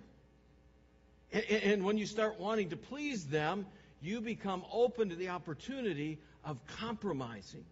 And, 1.33 1.45
and 1.45 1.85
when 1.85 1.97
you 1.97 2.07
start 2.07 2.41
wanting 2.41 2.71
to 2.71 2.77
please 2.77 3.25
them, 3.27 3.67
you 4.03 4.21
become 4.21 4.65
open 4.73 5.11
to 5.11 5.17
the 5.17 5.29
opportunity 5.29 6.19
of 6.45 6.59
compromising 6.79 7.65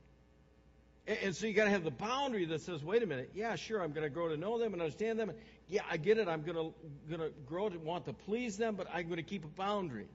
and 1.06 1.34
so 1.34 1.46
you 1.46 1.52
got 1.52 1.64
to 1.64 1.70
have 1.70 1.84
the 1.84 1.90
boundary 1.90 2.44
that 2.44 2.60
says, 2.60 2.84
wait 2.84 3.02
a 3.02 3.06
minute, 3.06 3.30
yeah, 3.34 3.56
sure, 3.56 3.82
I'm 3.82 3.92
going 3.92 4.04
to 4.04 4.10
grow 4.10 4.28
to 4.28 4.36
know 4.36 4.58
them 4.58 4.72
and 4.72 4.80
understand 4.80 5.18
them. 5.18 5.32
Yeah, 5.68 5.82
I 5.90 5.96
get 5.96 6.18
it. 6.18 6.28
I'm 6.28 6.42
going 6.42 6.56
to 6.56 6.74
going 7.08 7.20
to 7.20 7.34
grow 7.46 7.68
to 7.68 7.78
want 7.78 8.04
to 8.04 8.12
please 8.12 8.56
them, 8.56 8.76
but 8.76 8.86
I'm 8.92 9.06
going 9.06 9.16
to 9.16 9.22
keep 9.22 9.44
a 9.44 9.48
boundary. 9.48 10.06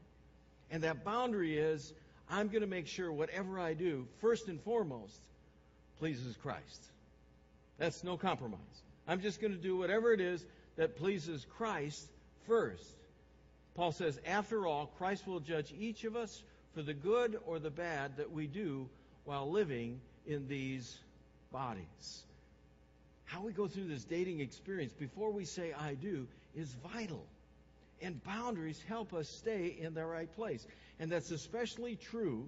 And 0.72 0.84
that 0.84 1.04
boundary 1.04 1.58
is 1.58 1.94
I'm 2.30 2.48
going 2.48 2.62
to 2.62 2.68
make 2.68 2.88
sure 2.88 3.12
whatever 3.12 3.60
I 3.60 3.74
do, 3.74 4.08
first 4.20 4.48
and 4.48 4.62
foremost, 4.62 5.20
pleases 6.00 6.38
Christ. 6.38 6.86
That's 7.78 8.04
no 8.04 8.18
compromise. 8.18 8.60
I'm 9.08 9.22
just 9.22 9.42
going 9.42 9.54
to 9.54 9.60
do 9.60 9.78
whatever 9.78 10.14
it 10.14 10.22
is 10.22 10.46
that 10.78 10.98
pleases 10.98 11.46
Christ 11.58 12.08
first. 12.46 12.96
Paul 13.76 13.92
says, 13.92 14.20
after 14.26 14.66
all, 14.66 14.88
Christ 14.98 15.28
will 15.28 15.40
judge 15.40 15.74
each 15.78 16.04
of 16.04 16.16
us 16.16 16.44
for 16.74 16.82
the 16.82 16.94
good 16.94 17.40
or 17.46 17.60
the 17.60 17.70
bad 17.70 18.18
that 18.18 18.32
we 18.32 18.48
do 18.48 18.90
while 19.24 19.50
living 19.50 20.00
in 20.28 20.48
these 20.48 21.00
bodies. 21.52 22.24
How 23.26 23.42
we 23.42 23.52
go 23.52 23.68
through 23.68 23.88
this 23.88 24.04
dating 24.04 24.40
experience 24.40 24.94
before 24.94 25.32
we 25.32 25.46
say 25.46 25.74
I 25.74 25.96
do 25.96 26.28
is 26.56 26.76
vital. 26.94 27.26
And 28.02 28.24
boundaries 28.24 28.82
help 28.88 29.14
us 29.14 29.28
stay 29.28 29.76
in 29.80 29.94
the 29.94 30.06
right 30.06 30.32
place. 30.36 30.66
And 31.00 31.12
that's 31.12 31.32
especially 31.32 31.96
true 31.96 32.48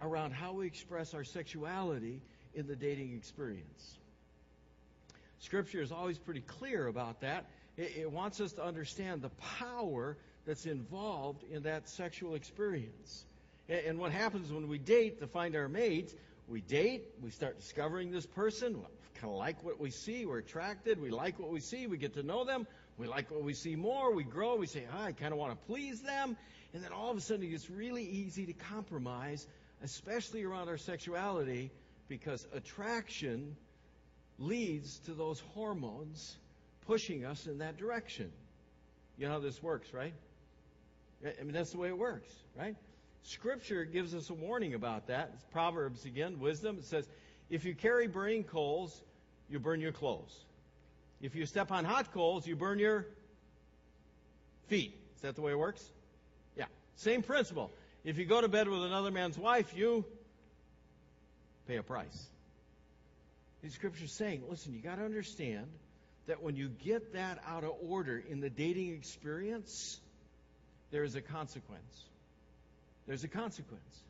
around 0.00 0.32
how 0.32 0.52
we 0.52 0.66
express 0.66 1.14
our 1.14 1.24
sexuality 1.24 2.20
in 2.54 2.66
the 2.66 2.76
dating 2.76 3.14
experience. 3.14 3.98
Scripture 5.40 5.80
is 5.80 5.92
always 5.92 6.18
pretty 6.18 6.40
clear 6.40 6.86
about 6.86 7.20
that. 7.20 7.46
It, 7.76 7.92
it, 7.96 8.10
wants 8.10 8.40
us 8.40 8.52
to 8.54 8.64
understand 8.64 9.22
the 9.22 9.30
power 9.58 10.16
that's 10.46 10.66
involved 10.66 11.44
in 11.52 11.62
that 11.64 11.88
sexual 11.88 12.34
experience. 12.34 13.24
And, 13.68 13.80
and 13.80 13.98
what 13.98 14.10
happens 14.10 14.50
when 14.50 14.68
we 14.68 14.78
date 14.78 15.20
to 15.20 15.26
find 15.26 15.54
our 15.54 15.68
mate, 15.68 16.14
we 16.48 16.60
date, 16.62 17.04
we 17.22 17.30
start 17.30 17.58
discovering 17.58 18.10
this 18.10 18.26
person, 18.26 18.78
we 18.78 18.84
kind 19.14 19.32
of 19.32 19.38
like 19.38 19.62
what 19.62 19.78
we 19.78 19.90
see, 19.90 20.24
we're 20.24 20.38
attracted, 20.38 21.00
we 21.00 21.10
like 21.10 21.38
what 21.38 21.50
we 21.50 21.60
see, 21.60 21.86
we 21.86 21.98
get 21.98 22.14
to 22.14 22.22
know 22.22 22.44
them, 22.44 22.66
we 22.96 23.06
like 23.06 23.30
what 23.30 23.42
we 23.42 23.52
see 23.52 23.76
more, 23.76 24.14
we 24.14 24.24
grow, 24.24 24.56
we 24.56 24.66
say, 24.66 24.84
oh, 24.92 25.02
I 25.02 25.12
kind 25.12 25.32
of 25.32 25.38
want 25.38 25.52
to 25.52 25.66
please 25.66 26.00
them, 26.00 26.36
and 26.72 26.82
then 26.82 26.92
all 26.92 27.10
of 27.10 27.16
a 27.16 27.20
sudden 27.20 27.44
it 27.44 27.50
gets 27.50 27.68
really 27.68 28.04
easy 28.04 28.46
to 28.46 28.52
compromise, 28.52 29.46
especially 29.82 30.42
around 30.42 30.68
our 30.68 30.78
sexuality, 30.78 31.70
because 32.08 32.46
attraction 32.54 33.56
leads 34.38 34.98
to 35.00 35.12
those 35.12 35.40
hormones 35.54 36.36
pushing 36.86 37.24
us 37.24 37.46
in 37.46 37.58
that 37.58 37.76
direction. 37.76 38.32
You 39.18 39.26
know 39.26 39.34
how 39.34 39.40
this 39.40 39.62
works, 39.62 39.92
right? 39.92 40.14
I 41.22 41.42
mean, 41.42 41.52
that's 41.52 41.72
the 41.72 41.78
way 41.78 41.88
it 41.88 41.98
works, 41.98 42.32
right? 42.56 42.76
Scripture 43.28 43.84
gives 43.84 44.14
us 44.14 44.30
a 44.30 44.34
warning 44.34 44.72
about 44.72 45.08
that. 45.08 45.32
It's 45.34 45.44
Proverbs 45.52 46.06
again, 46.06 46.40
wisdom. 46.40 46.78
It 46.78 46.84
says, 46.86 47.06
if 47.50 47.66
you 47.66 47.74
carry 47.74 48.06
burning 48.06 48.42
coals, 48.42 48.98
you 49.50 49.58
burn 49.58 49.82
your 49.82 49.92
clothes. 49.92 50.34
If 51.20 51.34
you 51.34 51.44
step 51.44 51.70
on 51.70 51.84
hot 51.84 52.14
coals, 52.14 52.46
you 52.46 52.56
burn 52.56 52.78
your 52.78 53.06
feet. 54.68 54.98
Is 55.16 55.22
that 55.22 55.34
the 55.34 55.42
way 55.42 55.52
it 55.52 55.58
works? 55.58 55.84
Yeah. 56.56 56.64
Same 56.96 57.22
principle. 57.22 57.70
If 58.02 58.16
you 58.16 58.24
go 58.24 58.40
to 58.40 58.48
bed 58.48 58.66
with 58.66 58.82
another 58.82 59.10
man's 59.10 59.36
wife, 59.36 59.76
you 59.76 60.06
pay 61.66 61.76
a 61.76 61.82
price. 61.82 62.28
The 63.62 63.68
scripture's 63.68 64.12
saying, 64.12 64.44
listen, 64.48 64.72
you 64.72 64.80
got 64.80 64.96
to 64.96 65.04
understand 65.04 65.66
that 66.28 66.42
when 66.42 66.56
you 66.56 66.70
get 66.82 67.12
that 67.12 67.42
out 67.46 67.64
of 67.64 67.72
order 67.82 68.22
in 68.26 68.40
the 68.40 68.48
dating 68.48 68.94
experience, 68.94 70.00
there 70.90 71.04
is 71.04 71.14
a 71.14 71.20
consequence. 71.20 72.04
There's 73.08 73.24
a 73.24 73.28
consequence. 73.28 74.04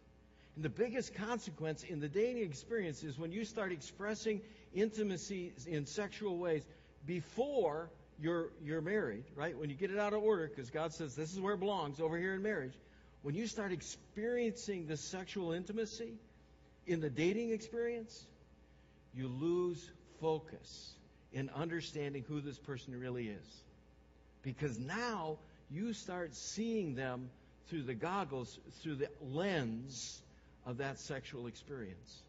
And 0.56 0.64
the 0.64 0.68
biggest 0.68 1.14
consequence 1.14 1.84
in 1.84 2.00
the 2.00 2.08
dating 2.08 2.42
experience 2.42 3.04
is 3.04 3.16
when 3.16 3.30
you 3.30 3.44
start 3.44 3.70
expressing 3.70 4.40
intimacy 4.74 5.52
in 5.68 5.86
sexual 5.86 6.36
ways 6.36 6.64
before 7.06 7.90
you're, 8.20 8.48
you're 8.60 8.80
married, 8.80 9.22
right? 9.36 9.56
When 9.56 9.70
you 9.70 9.76
get 9.76 9.92
it 9.92 9.98
out 10.00 10.14
of 10.14 10.22
order, 10.24 10.48
because 10.48 10.70
God 10.70 10.92
says 10.92 11.14
this 11.14 11.32
is 11.32 11.38
where 11.38 11.54
it 11.54 11.60
belongs, 11.60 12.00
over 12.00 12.18
here 12.18 12.34
in 12.34 12.42
marriage. 12.42 12.74
When 13.22 13.36
you 13.36 13.46
start 13.46 13.70
experiencing 13.70 14.88
the 14.88 14.96
sexual 14.96 15.52
intimacy 15.52 16.14
in 16.88 17.00
the 17.00 17.08
dating 17.08 17.50
experience, 17.50 18.26
you 19.14 19.28
lose 19.28 19.88
focus 20.20 20.94
in 21.32 21.50
understanding 21.50 22.24
who 22.26 22.40
this 22.40 22.58
person 22.58 22.98
really 22.98 23.28
is. 23.28 23.62
Because 24.42 24.76
now 24.76 25.38
you 25.70 25.92
start 25.92 26.34
seeing 26.34 26.96
them 26.96 27.30
through 27.68 27.82
the 27.82 27.94
goggles, 27.94 28.58
through 28.82 28.96
the 28.96 29.08
lens 29.20 30.20
of 30.66 30.78
that 30.78 30.98
sexual 30.98 31.46
experience. 31.46 32.22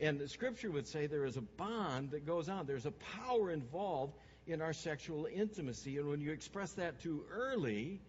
And 0.00 0.18
the 0.18 0.28
scripture 0.28 0.70
would 0.70 0.86
say 0.86 1.06
there 1.06 1.24
is 1.24 1.36
a 1.36 1.42
bond 1.42 2.10
that 2.10 2.26
goes 2.26 2.48
on. 2.48 2.66
There's 2.66 2.86
a 2.86 2.92
power 3.24 3.50
involved 3.50 4.14
in 4.46 4.60
our 4.60 4.72
sexual 4.72 5.26
intimacy. 5.26 5.98
And 5.98 6.08
when 6.08 6.20
you 6.20 6.32
express 6.32 6.72
that 6.72 7.00
too 7.02 7.24
early, 7.32 8.00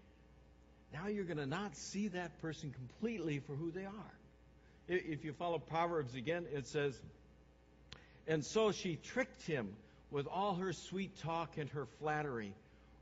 now 0.94 1.08
you're 1.08 1.26
going 1.26 1.38
to 1.38 1.46
not 1.46 1.76
see 1.76 2.10
that 2.10 2.42
person 2.42 2.74
completely 2.74 3.40
for 3.40 3.56
who 3.56 3.72
they 3.72 3.86
are. 3.86 4.14
If 4.88 5.26
you 5.26 5.34
follow 5.34 5.60
Proverbs 5.60 6.16
again, 6.16 6.46
it 6.54 6.68
says, 6.68 7.00
And 8.28 8.46
so 8.46 8.72
she 8.72 8.96
tricked 8.96 9.44
him 9.44 9.70
with 10.12 10.28
all 10.28 10.56
her 10.56 10.74
sweet 10.74 11.18
talk 11.20 11.58
and 11.58 11.70
her 11.72 11.86
flattery. 12.00 12.54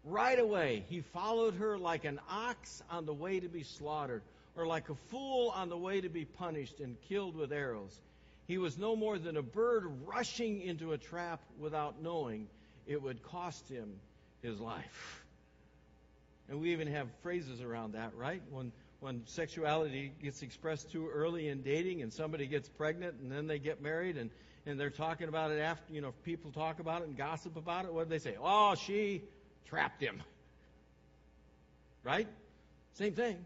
Right 0.05 0.39
away, 0.39 0.85
he 0.87 1.01
followed 1.01 1.55
her 1.55 1.77
like 1.77 2.05
an 2.05 2.19
ox 2.29 2.83
on 2.91 3.05
the 3.05 3.13
way 3.13 3.39
to 3.39 3.49
be 3.49 3.63
slaughtered, 3.63 4.21
or 4.55 4.67
like 4.67 4.89
a 4.89 4.95
fool 5.09 5.51
on 5.55 5.69
the 5.69 5.77
way 5.77 5.99
to 5.99 6.09
be 6.09 6.25
punished 6.25 6.79
and 6.79 6.95
killed 7.09 7.35
with 7.35 7.51
arrows. 7.51 7.99
He 8.47 8.59
was 8.59 8.77
no 8.77 8.95
more 8.95 9.17
than 9.17 9.35
a 9.35 9.41
bird 9.41 9.85
rushing 10.05 10.61
into 10.61 10.93
a 10.93 10.97
trap 10.97 11.41
without 11.59 12.03
knowing 12.03 12.47
it 12.85 13.01
would 13.01 13.23
cost 13.23 13.67
him 13.67 13.95
his 14.43 14.59
life. 14.59 15.23
And 16.49 16.61
we 16.61 16.73
even 16.73 16.87
have 16.87 17.07
phrases 17.23 17.61
around 17.61 17.93
that, 17.93 18.13
right? 18.15 18.43
When 18.51 18.71
when 18.99 19.21
sexuality 19.27 20.11
gets 20.23 20.41
expressed 20.41 20.91
too 20.91 21.09
early 21.13 21.47
in 21.49 21.61
dating 21.61 22.01
and 22.01 22.11
somebody 22.11 22.47
gets 22.47 22.69
pregnant 22.69 23.15
and 23.21 23.31
then 23.31 23.45
they 23.45 23.59
get 23.59 23.81
married 23.81 24.17
and, 24.17 24.31
and 24.65 24.79
they're 24.79 24.89
talking 24.89 25.27
about 25.27 25.51
it 25.51 25.59
after, 25.59 25.93
you 25.93 26.01
know, 26.01 26.13
people 26.23 26.51
talk 26.51 26.79
about 26.79 27.01
it 27.01 27.07
and 27.07 27.17
gossip 27.17 27.55
about 27.55 27.85
it, 27.85 27.93
what 27.93 28.05
do 28.05 28.09
they 28.09 28.19
say? 28.19 28.35
Oh, 28.41 28.73
she 28.73 29.21
trapped 29.65 30.01
him. 30.01 30.21
Right? 32.03 32.27
Same 32.93 33.13
thing. 33.13 33.37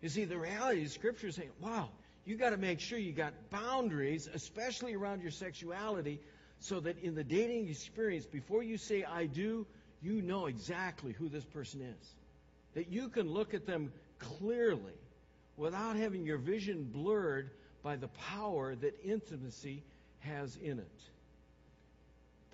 You 0.00 0.08
see, 0.08 0.24
the 0.24 0.38
reality 0.38 0.82
is 0.82 0.92
Scripture 0.92 1.28
is 1.28 1.36
saying, 1.36 1.50
wow, 1.60 1.88
you 2.24 2.36
got 2.36 2.50
to 2.50 2.56
make 2.56 2.80
sure 2.80 2.98
you 2.98 3.12
got 3.12 3.32
boundaries, 3.50 4.28
especially 4.32 4.94
around 4.94 5.22
your 5.22 5.30
sexuality, 5.30 6.20
so 6.60 6.80
that 6.80 7.02
in 7.02 7.14
the 7.14 7.24
dating 7.24 7.68
experience, 7.68 8.26
before 8.26 8.62
you 8.62 8.76
say 8.76 9.04
I 9.04 9.26
do, 9.26 9.66
you 10.02 10.22
know 10.22 10.46
exactly 10.46 11.12
who 11.12 11.28
this 11.28 11.44
person 11.44 11.80
is. 11.82 12.14
That 12.74 12.88
you 12.88 13.08
can 13.08 13.28
look 13.28 13.54
at 13.54 13.66
them 13.66 13.92
clearly 14.18 14.94
without 15.56 15.96
having 15.96 16.24
your 16.24 16.38
vision 16.38 16.84
blurred 16.92 17.50
by 17.82 17.96
the 17.96 18.08
power 18.08 18.74
that 18.76 18.98
intimacy 19.04 19.82
has 20.20 20.56
in 20.62 20.78
it. 20.78 21.02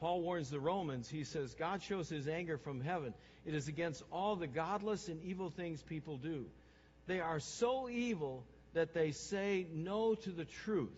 Paul 0.01 0.23
warns 0.23 0.51
the 0.51 0.61
Romans, 0.61 1.09
he 1.09 1.25
says, 1.25 1.55
God 1.55 1.83
shows 1.83 2.09
his 2.09 2.29
anger 2.29 2.57
from 2.57 2.81
heaven. 2.81 3.15
It 3.45 3.55
is 3.55 3.69
against 3.69 4.03
all 4.13 4.37
the 4.37 4.47
godless 4.47 5.09
and 5.09 5.23
evil 5.23 5.51
things 5.51 5.83
people 5.83 6.17
do. 6.17 6.47
They 7.07 7.21
are 7.21 7.41
so 7.41 7.89
evil 7.89 8.45
that 8.75 8.95
they 8.95 9.11
say 9.11 9.67
no 9.73 10.15
to 10.15 10.31
the 10.31 10.45
truth. 10.45 10.91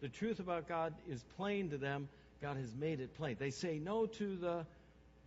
The 0.00 0.08
truth 0.08 0.40
about 0.40 0.68
God 0.68 0.94
is 1.08 1.22
plain 1.36 1.70
to 1.70 1.78
them. 1.78 2.08
God 2.42 2.56
has 2.58 2.74
made 2.74 3.00
it 3.00 3.16
plain. 3.16 3.36
They 3.38 3.50
say 3.50 3.78
no 3.78 4.06
to 4.06 4.36
the 4.36 4.66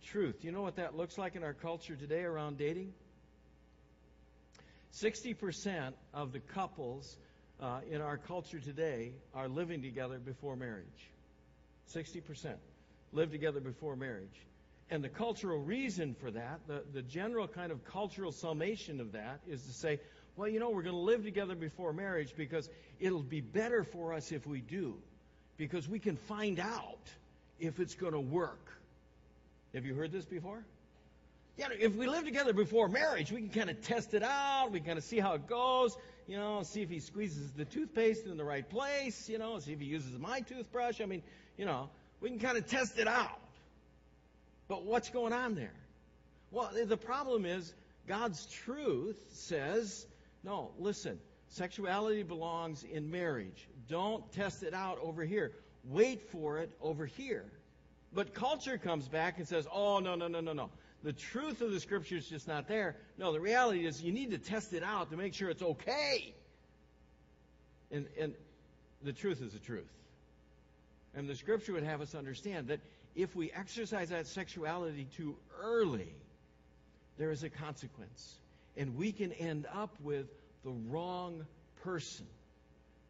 truth. 0.04 0.44
You 0.44 0.52
know 0.52 0.62
what 0.62 0.76
that 0.76 0.96
looks 0.96 1.18
like 1.18 1.34
in 1.34 1.42
our 1.42 1.54
culture 1.54 1.96
today 1.96 2.22
around 2.22 2.58
dating? 2.58 2.92
60% 4.94 5.92
of 6.14 6.32
the 6.32 6.40
couples 6.40 7.16
uh, 7.60 7.80
in 7.90 8.00
our 8.00 8.18
culture 8.18 8.60
today 8.60 9.12
are 9.34 9.48
living 9.48 9.82
together 9.82 10.18
before 10.18 10.56
marriage. 10.56 11.10
60% 11.94 12.54
live 13.12 13.30
together 13.30 13.60
before 13.60 13.96
marriage. 13.96 14.46
And 14.90 15.04
the 15.04 15.08
cultural 15.08 15.58
reason 15.58 16.16
for 16.20 16.30
that, 16.32 16.60
the, 16.66 16.82
the 16.92 17.02
general 17.02 17.46
kind 17.46 17.70
of 17.70 17.84
cultural 17.84 18.32
summation 18.32 19.00
of 19.00 19.12
that, 19.12 19.40
is 19.48 19.62
to 19.62 19.72
say, 19.72 20.00
well, 20.36 20.48
you 20.48 20.58
know, 20.58 20.70
we're 20.70 20.82
going 20.82 20.94
to 20.94 21.00
live 21.00 21.22
together 21.22 21.54
before 21.54 21.92
marriage 21.92 22.34
because 22.36 22.68
it'll 22.98 23.22
be 23.22 23.40
better 23.40 23.84
for 23.84 24.12
us 24.14 24.32
if 24.32 24.46
we 24.46 24.60
do. 24.60 24.96
Because 25.56 25.88
we 25.88 25.98
can 25.98 26.16
find 26.16 26.58
out 26.58 26.98
if 27.60 27.78
it's 27.78 27.94
going 27.94 28.14
to 28.14 28.20
work. 28.20 28.72
Have 29.74 29.84
you 29.84 29.94
heard 29.94 30.10
this 30.10 30.24
before? 30.24 30.64
Yeah, 31.56 31.68
if 31.78 31.94
we 31.94 32.06
live 32.06 32.24
together 32.24 32.52
before 32.52 32.88
marriage, 32.88 33.30
we 33.30 33.42
can 33.42 33.50
kind 33.50 33.70
of 33.70 33.82
test 33.82 34.14
it 34.14 34.22
out. 34.22 34.70
We 34.72 34.80
kind 34.80 34.96
of 34.96 35.04
see 35.04 35.18
how 35.18 35.34
it 35.34 35.46
goes. 35.46 35.96
You 36.26 36.38
know, 36.38 36.62
see 36.62 36.80
if 36.80 36.88
he 36.88 37.00
squeezes 37.00 37.50
the 37.52 37.64
toothpaste 37.64 38.26
in 38.26 38.36
the 38.38 38.44
right 38.44 38.68
place. 38.68 39.28
You 39.28 39.38
know, 39.38 39.58
see 39.58 39.72
if 39.72 39.80
he 39.80 39.86
uses 39.86 40.18
my 40.18 40.40
toothbrush. 40.40 41.00
I 41.00 41.04
mean, 41.04 41.22
you 41.58 41.66
know, 41.66 41.90
we 42.20 42.30
can 42.30 42.38
kind 42.38 42.56
of 42.58 42.66
test 42.66 42.98
it 42.98 43.08
out. 43.08 43.38
But 44.68 44.84
what's 44.84 45.10
going 45.10 45.32
on 45.32 45.54
there? 45.54 45.74
Well, 46.50 46.70
the 46.86 46.96
problem 46.96 47.44
is 47.44 47.72
God's 48.06 48.46
truth 48.46 49.22
says, 49.32 50.06
no, 50.42 50.70
listen, 50.78 51.18
sexuality 51.48 52.22
belongs 52.22 52.84
in 52.84 53.10
marriage. 53.10 53.68
Don't 53.88 54.30
test 54.32 54.62
it 54.62 54.74
out 54.74 54.98
over 55.02 55.24
here. 55.24 55.52
Wait 55.84 56.22
for 56.30 56.58
it 56.58 56.70
over 56.80 57.06
here. 57.06 57.44
But 58.12 58.34
culture 58.34 58.78
comes 58.78 59.08
back 59.08 59.38
and 59.38 59.46
says, 59.46 59.66
oh, 59.72 60.00
no, 60.00 60.14
no, 60.14 60.28
no, 60.28 60.40
no, 60.40 60.52
no 60.52 60.70
the 61.02 61.12
truth 61.12 61.60
of 61.60 61.72
the 61.72 61.80
scripture 61.80 62.16
is 62.16 62.26
just 62.26 62.46
not 62.46 62.68
there. 62.68 62.96
No, 63.16 63.32
the 63.32 63.40
reality 63.40 63.86
is 63.86 64.02
you 64.02 64.12
need 64.12 64.30
to 64.32 64.38
test 64.38 64.72
it 64.72 64.82
out 64.82 65.10
to 65.10 65.16
make 65.16 65.34
sure 65.34 65.48
it's 65.48 65.62
okay. 65.62 66.34
And, 67.90 68.06
and 68.18 68.34
the 69.02 69.12
truth 69.12 69.40
is 69.40 69.52
the 69.52 69.58
truth. 69.58 69.88
And 71.14 71.28
the 71.28 71.34
scripture 71.34 71.72
would 71.72 71.82
have 71.82 72.00
us 72.00 72.14
understand 72.14 72.68
that 72.68 72.80
if 73.14 73.34
we 73.34 73.50
exercise 73.52 74.10
that 74.10 74.26
sexuality 74.26 75.06
too 75.16 75.36
early, 75.62 76.14
there 77.18 77.30
is 77.30 77.42
a 77.42 77.50
consequence. 77.50 78.34
And 78.76 78.96
we 78.96 79.12
can 79.12 79.32
end 79.32 79.66
up 79.74 79.94
with 80.02 80.26
the 80.64 80.70
wrong 80.88 81.44
person 81.82 82.26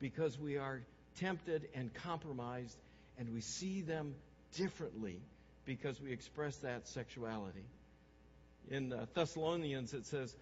because 0.01 0.39
we 0.39 0.57
are 0.57 0.81
tempted 1.19 1.69
and 1.75 1.93
compromised 1.93 2.77
and 3.19 3.33
we 3.35 3.43
see 3.43 3.83
them 3.83 4.15
differently 4.57 5.21
because 5.67 6.01
we 6.01 6.13
express 6.13 6.57
that 6.59 6.89
sexuality 6.89 7.65
in 8.71 8.93
uh, 8.93 9.07
Thessalonians, 9.15 9.95
it 9.95 10.07
says, 10.07 10.35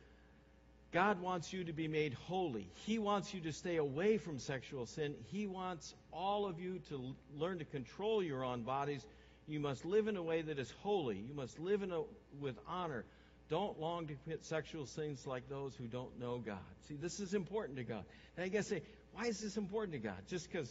God 0.90 1.20
wants 1.20 1.52
you 1.52 1.64
to 1.64 1.72
be 1.72 1.86
made 1.86 2.14
holy. 2.14 2.66
He 2.86 2.98
wants 2.98 3.34
you 3.34 3.40
to 3.42 3.52
stay 3.52 3.76
away 3.76 4.16
from 4.16 4.38
sexual 4.38 4.86
sin. 4.86 5.14
He 5.30 5.46
wants 5.46 5.94
all 6.12 6.46
of 6.46 6.58
you 6.60 6.80
to 6.88 7.14
learn 7.36 7.58
to 7.58 7.64
control 7.66 8.22
your 8.22 8.42
own 8.42 8.62
bodies. 8.62 9.04
You 9.46 9.60
must 9.60 9.84
live 9.84 10.08
in 10.08 10.16
a 10.16 10.22
way 10.22 10.40
that 10.40 10.58
is 10.58 10.72
holy. 10.82 11.16
You 11.16 11.34
must 11.34 11.58
live 11.58 11.82
in 11.82 11.92
a, 11.92 12.02
with 12.40 12.58
honor. 12.66 13.04
Don't 13.50 13.78
long 13.78 14.06
to 14.06 14.14
commit 14.24 14.44
sexual 14.44 14.86
sins 14.86 15.26
like 15.26 15.48
those 15.48 15.74
who 15.74 15.84
don't 15.86 16.18
know 16.18 16.38
God. 16.38 16.58
See, 16.88 16.96
this 16.96 17.20
is 17.20 17.34
important 17.34 17.76
to 17.78 17.84
God. 17.84 18.04
And 18.36 18.44
I 18.44 18.48
guess 18.48 18.68
say, 18.68 18.82
why 19.12 19.26
is 19.26 19.40
this 19.40 19.58
important 19.58 19.92
to 19.92 19.98
God? 19.98 20.18
Just 20.28 20.50
because 20.50 20.70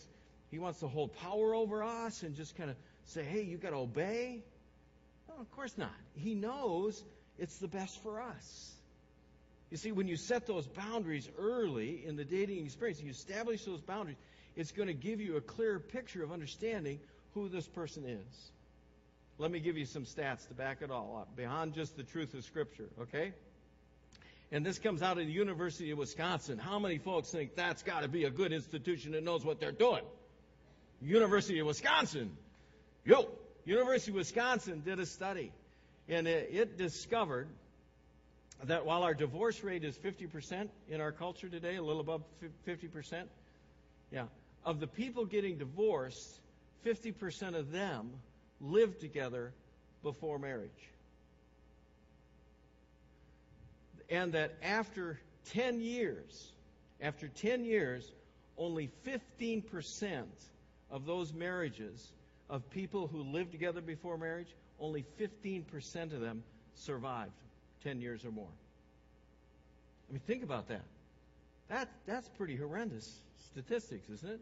He 0.50 0.58
wants 0.58 0.80
to 0.80 0.88
hold 0.88 1.16
power 1.18 1.54
over 1.54 1.84
us 1.84 2.24
and 2.24 2.36
just 2.36 2.56
kind 2.56 2.72
of 2.72 2.76
say, 3.06 3.24
hey, 3.24 3.44
you 3.44 3.58
got 3.58 3.70
to 3.70 3.78
obey? 3.78 4.42
No, 5.28 5.36
of 5.40 5.52
course 5.52 5.78
not. 5.78 5.94
He 6.16 6.34
knows 6.34 7.04
it's 7.38 7.58
the 7.58 7.68
best 7.68 8.02
for 8.02 8.20
us. 8.22 8.72
You 9.70 9.78
see, 9.78 9.92
when 9.92 10.08
you 10.08 10.16
set 10.16 10.48
those 10.48 10.66
boundaries 10.66 11.30
early 11.38 12.06
in 12.06 12.16
the 12.16 12.24
dating 12.24 12.66
experience, 12.66 13.02
you 13.02 13.12
establish 13.12 13.66
those 13.66 13.82
boundaries, 13.82 14.18
it's 14.56 14.72
going 14.72 14.88
to 14.88 14.94
give 14.94 15.20
you 15.20 15.36
a 15.36 15.42
clear 15.42 15.80
picture 15.80 16.24
of 16.24 16.32
understanding 16.32 17.00
who 17.34 17.50
this 17.50 17.68
person 17.68 18.06
is. 18.06 18.52
Let 19.38 19.52
me 19.52 19.60
give 19.60 19.78
you 19.78 19.86
some 19.86 20.06
stats 20.06 20.48
to 20.48 20.54
back 20.54 20.82
it 20.82 20.90
all 20.90 21.18
up, 21.22 21.36
beyond 21.36 21.74
just 21.74 21.96
the 21.96 22.04
truth 22.04 22.34
of 22.34 22.44
Scripture, 22.44 22.90
okay? 23.02 23.34
And 24.52 24.66
this 24.66 24.80
comes 24.80 25.04
out 25.04 25.20
of 25.20 25.28
the 25.28 25.32
University 25.32 25.92
of 25.92 25.98
Wisconsin. 25.98 26.58
How 26.58 26.80
many 26.80 26.98
folks 26.98 27.30
think 27.30 27.56
that's 27.56 27.84
got 27.84 28.02
to 28.02 28.08
be 28.08 28.24
a 28.24 28.32
good 28.32 28.54
institution 28.54 29.12
that 29.12 29.24
knows 29.24 29.44
what 29.44 29.60
they're 29.60 29.72
doing? 29.72 30.04
University 31.02 31.60
of 31.60 31.68
Wisconsin. 31.68 32.36
Yo, 33.06 33.30
University 33.66 34.12
of 34.12 34.16
Wisconsin 34.16 34.82
did 34.84 35.00
a 35.00 35.06
study, 35.06 35.52
and 36.08 36.28
it, 36.28 36.50
it 36.52 36.78
discovered 36.78 37.48
that 38.64 38.86
while 38.86 39.04
our 39.04 39.14
divorce 39.14 39.64
rate 39.64 39.84
is 39.84 39.96
50% 39.98 40.70
in 40.90 41.02
our 41.02 41.12
culture 41.12 41.48
today, 41.48 41.76
a 41.76 41.84
little 41.84 42.02
above 42.02 42.24
50%, 42.68 43.24
yeah, 44.12 44.24
of 44.66 44.80
the 44.80 44.88
people 44.88 45.26
getting 45.26 45.58
divorced, 45.58 46.40
50% 46.86 47.56
of 47.56 47.72
them 47.72 48.10
lived 48.60 49.00
together 49.00 49.54
before 50.02 50.40
marriage. 50.40 50.72
And 54.10 54.34
that 54.34 54.56
after 54.64 55.20
10 55.52 55.82
years, 55.82 56.52
after 57.02 57.28
10 57.28 57.64
years, 57.64 58.12
only 58.58 58.90
15% 59.06 60.24
of 60.90 61.06
those 61.06 61.34
marriages 61.34 62.12
of 62.50 62.68
people 62.72 63.08
who 63.08 63.22
lived 63.22 63.52
together 63.52 63.82
before 63.82 64.18
marriage, 64.18 64.48
only 64.80 65.06
15% 65.20 66.14
of 66.14 66.22
them 66.22 66.44
survived 66.76 67.32
10 67.84 68.02
years 68.02 68.26
or 68.26 68.32
more. 68.32 68.50
I 70.10 70.14
mean, 70.14 70.22
think 70.26 70.44
about 70.44 70.68
that. 70.70 70.84
That 71.70 71.90
that's 72.06 72.28
pretty 72.30 72.56
horrendous 72.56 73.20
statistics, 73.52 74.10
isn't 74.10 74.32
it? 74.32 74.40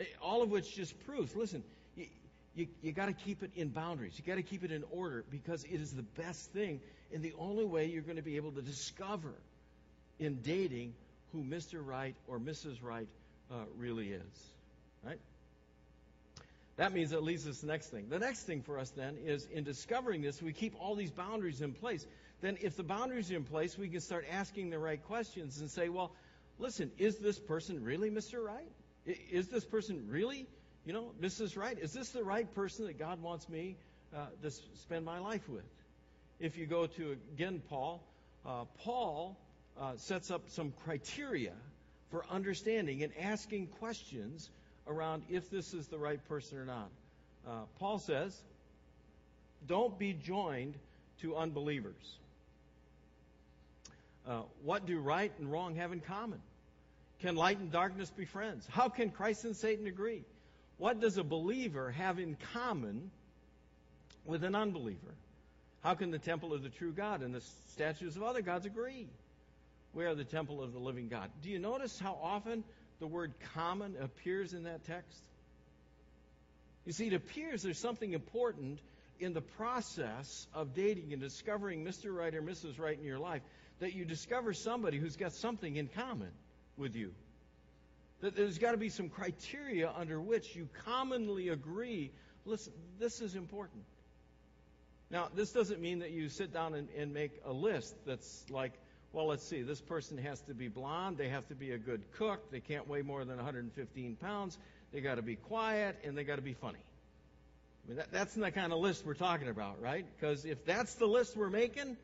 Eh, 0.00 0.04
all 0.20 0.42
of 0.42 0.50
which 0.50 0.74
just 0.74 0.98
proves, 1.06 1.34
listen, 1.34 1.62
you, 1.96 2.06
you, 2.54 2.66
you 2.82 2.92
got 2.92 3.06
to 3.06 3.12
keep 3.12 3.42
it 3.42 3.50
in 3.56 3.68
boundaries. 3.68 4.14
You 4.16 4.24
got 4.24 4.36
to 4.36 4.42
keep 4.42 4.64
it 4.64 4.72
in 4.72 4.84
order 4.90 5.24
because 5.30 5.64
it 5.64 5.80
is 5.80 5.92
the 5.92 6.02
best 6.02 6.52
thing 6.52 6.80
and 7.12 7.22
the 7.22 7.34
only 7.38 7.64
way 7.64 7.86
you're 7.86 8.02
going 8.02 8.16
to 8.16 8.22
be 8.22 8.36
able 8.36 8.52
to 8.52 8.62
discover 8.62 9.32
in 10.18 10.40
dating 10.42 10.94
who 11.32 11.42
Mr. 11.42 11.84
Right 11.84 12.14
or 12.28 12.38
Mrs. 12.38 12.82
Right 12.82 13.08
uh, 13.50 13.56
really 13.78 14.08
is. 14.08 14.22
Right? 15.04 15.18
That 16.76 16.92
means 16.92 17.10
that 17.10 17.22
leads 17.22 17.46
us 17.46 17.60
to 17.60 17.66
the 17.66 17.72
next 17.72 17.88
thing. 17.88 18.08
The 18.08 18.18
next 18.18 18.42
thing 18.44 18.62
for 18.62 18.78
us 18.78 18.90
then 18.90 19.16
is 19.24 19.46
in 19.52 19.62
discovering 19.62 20.22
this, 20.22 20.42
we 20.42 20.52
keep 20.52 20.74
all 20.80 20.94
these 20.96 21.10
boundaries 21.10 21.60
in 21.60 21.72
place. 21.72 22.04
Then, 22.40 22.58
if 22.60 22.76
the 22.76 22.82
boundaries 22.82 23.30
are 23.30 23.36
in 23.36 23.44
place, 23.44 23.78
we 23.78 23.88
can 23.88 24.00
start 24.00 24.26
asking 24.30 24.70
the 24.70 24.78
right 24.78 25.02
questions 25.04 25.60
and 25.60 25.70
say, 25.70 25.88
well, 25.88 26.12
listen, 26.58 26.90
is 26.98 27.18
this 27.18 27.38
person 27.38 27.82
really 27.82 28.10
Mr. 28.10 28.44
Right? 28.44 28.70
Is 29.06 29.48
this 29.48 29.64
person 29.64 30.06
really, 30.08 30.46
you 30.84 30.92
know, 30.92 31.12
Mrs. 31.20 31.56
Right? 31.56 31.78
Is 31.78 31.92
this 31.92 32.10
the 32.10 32.24
right 32.24 32.52
person 32.54 32.86
that 32.86 32.98
God 32.98 33.22
wants 33.22 33.48
me 33.48 33.76
uh, 34.14 34.26
to 34.42 34.50
spend 34.50 35.04
my 35.04 35.20
life 35.20 35.48
with? 35.48 35.64
If 36.40 36.56
you 36.58 36.66
go 36.66 36.86
to, 36.86 37.16
again, 37.34 37.62
Paul, 37.68 38.02
uh, 38.44 38.64
Paul 38.80 39.36
uh, 39.80 39.92
sets 39.96 40.32
up 40.32 40.42
some 40.48 40.72
criteria 40.84 41.52
for 42.10 42.24
understanding 42.30 43.04
and 43.04 43.12
asking 43.20 43.68
questions 43.78 44.50
around 44.86 45.22
if 45.28 45.50
this 45.50 45.74
is 45.74 45.86
the 45.88 45.98
right 45.98 46.26
person 46.28 46.58
or 46.58 46.64
not. 46.64 46.90
Uh, 47.46 47.62
Paul 47.78 47.98
says, 47.98 48.36
don't 49.66 49.98
be 49.98 50.12
joined 50.12 50.74
to 51.20 51.36
unbelievers. 51.36 52.16
Uh, 54.26 54.42
what 54.62 54.86
do 54.86 54.98
right 54.98 55.32
and 55.38 55.50
wrong 55.50 55.76
have 55.76 55.92
in 55.92 56.00
common? 56.00 56.40
Can 57.20 57.36
light 57.36 57.58
and 57.58 57.70
darkness 57.70 58.10
be 58.10 58.24
friends? 58.24 58.66
How 58.70 58.88
can 58.88 59.10
Christ 59.10 59.44
and 59.44 59.56
Satan 59.56 59.86
agree? 59.86 60.24
What 60.78 61.00
does 61.00 61.18
a 61.18 61.24
believer 61.24 61.90
have 61.92 62.18
in 62.18 62.36
common 62.52 63.10
with 64.24 64.44
an 64.44 64.54
unbeliever? 64.54 65.14
How 65.82 65.94
can 65.94 66.10
the 66.10 66.18
temple 66.18 66.52
of 66.52 66.62
the 66.62 66.70
true 66.70 66.92
God 66.92 67.22
and 67.22 67.34
the 67.34 67.42
statues 67.72 68.16
of 68.16 68.22
other 68.22 68.42
gods 68.42 68.66
agree? 68.66 69.06
We 69.92 70.04
are 70.06 70.14
the 70.14 70.24
temple 70.24 70.62
of 70.62 70.72
the 70.72 70.78
living 70.78 71.08
God. 71.08 71.30
Do 71.42 71.50
you 71.50 71.58
notice 71.58 71.98
how 71.98 72.18
often 72.20 72.64
the 73.00 73.06
word 73.06 73.32
common 73.54 73.94
appears 74.00 74.52
in 74.52 74.64
that 74.64 74.84
text? 74.84 75.18
You 76.84 76.92
see, 76.92 77.06
it 77.06 77.14
appears 77.14 77.62
there's 77.62 77.78
something 77.78 78.12
important 78.12 78.78
in 79.20 79.32
the 79.32 79.40
process 79.40 80.46
of 80.54 80.74
dating 80.74 81.12
and 81.12 81.20
discovering 81.20 81.84
Mr. 81.84 82.14
Right 82.14 82.34
or 82.34 82.42
Mrs. 82.42 82.78
Right 82.78 82.98
in 82.98 83.04
your 83.04 83.18
life 83.18 83.42
that 83.80 83.94
you 83.94 84.04
discover 84.04 84.52
somebody 84.52 84.98
who's 84.98 85.16
got 85.16 85.32
something 85.32 85.76
in 85.76 85.88
common 85.88 86.30
with 86.76 86.94
you. 86.94 87.12
That 88.20 88.36
there's 88.36 88.58
got 88.58 88.72
to 88.72 88.76
be 88.76 88.88
some 88.88 89.08
criteria 89.08 89.90
under 89.96 90.20
which 90.20 90.54
you 90.54 90.68
commonly 90.84 91.48
agree 91.48 92.12
listen, 92.44 92.72
this 92.98 93.20
is 93.20 93.34
important. 93.34 93.82
Now, 95.10 95.28
this 95.34 95.52
doesn't 95.52 95.80
mean 95.80 96.00
that 96.00 96.10
you 96.10 96.28
sit 96.28 96.52
down 96.52 96.74
and, 96.74 96.88
and 96.96 97.12
make 97.12 97.40
a 97.44 97.52
list 97.52 97.94
that's 98.06 98.44
like, 98.50 98.72
well, 99.14 99.26
let's 99.26 99.46
see, 99.46 99.62
this 99.62 99.80
person 99.80 100.18
has 100.18 100.40
to 100.42 100.54
be 100.54 100.66
blonde, 100.66 101.16
they 101.16 101.28
have 101.28 101.46
to 101.48 101.54
be 101.54 101.70
a 101.70 101.78
good 101.78 102.02
cook, 102.16 102.50
they 102.50 102.60
can't 102.60 102.88
weigh 102.88 103.02
more 103.02 103.24
than 103.24 103.36
115 103.36 104.16
pounds, 104.16 104.58
they 104.92 105.00
got 105.00 105.14
to 105.14 105.22
be 105.22 105.36
quiet, 105.36 105.96
and 106.04 106.18
they 106.18 106.24
got 106.24 106.36
to 106.36 106.42
be 106.42 106.54
funny. 106.54 106.80
I 107.84 107.88
mean, 107.88 107.96
that, 107.98 108.10
that's 108.10 108.34
the 108.34 108.50
kind 108.50 108.72
of 108.72 108.80
list 108.80 109.06
we're 109.06 109.14
talking 109.14 109.48
about, 109.48 109.80
right? 109.80 110.04
Because 110.18 110.44
if 110.44 110.64
that's 110.64 110.94
the 110.94 111.06
list 111.06 111.36
we're 111.36 111.48
making, 111.48 111.96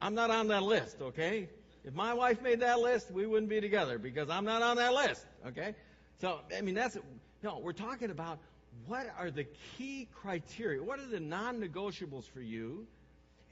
I'm 0.00 0.14
not 0.14 0.30
on 0.30 0.48
that 0.48 0.62
list, 0.62 0.96
okay? 1.00 1.48
If 1.84 1.94
my 1.94 2.14
wife 2.14 2.40
made 2.40 2.60
that 2.60 2.80
list, 2.80 3.10
we 3.10 3.26
wouldn't 3.26 3.50
be 3.50 3.60
together 3.60 3.98
because 3.98 4.30
I'm 4.30 4.44
not 4.44 4.62
on 4.62 4.76
that 4.76 4.94
list, 4.94 5.26
okay? 5.48 5.74
So, 6.20 6.40
I 6.56 6.62
mean, 6.62 6.74
that's, 6.74 6.96
no, 7.42 7.58
we're 7.58 7.72
talking 7.72 8.10
about 8.10 8.38
what 8.86 9.06
are 9.18 9.30
the 9.30 9.46
key 9.76 10.08
criteria? 10.14 10.82
What 10.82 11.00
are 11.00 11.06
the 11.06 11.20
non 11.20 11.60
negotiables 11.60 12.28
for 12.28 12.40
you 12.40 12.86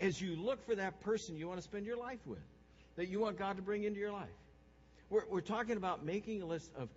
as 0.00 0.20
you 0.20 0.36
look 0.36 0.64
for 0.66 0.74
that 0.74 1.00
person 1.00 1.36
you 1.36 1.46
want 1.46 1.58
to 1.58 1.64
spend 1.64 1.86
your 1.86 1.96
life 1.96 2.20
with, 2.26 2.42
that 2.96 3.08
you 3.08 3.20
want 3.20 3.38
God 3.38 3.56
to 3.56 3.62
bring 3.62 3.84
into 3.84 4.00
your 4.00 4.12
life? 4.12 4.28
We're, 5.10 5.24
we're 5.30 5.40
talking 5.40 5.76
about 5.76 6.04
making 6.04 6.42
a 6.42 6.46
list 6.46 6.70
of 6.76 6.88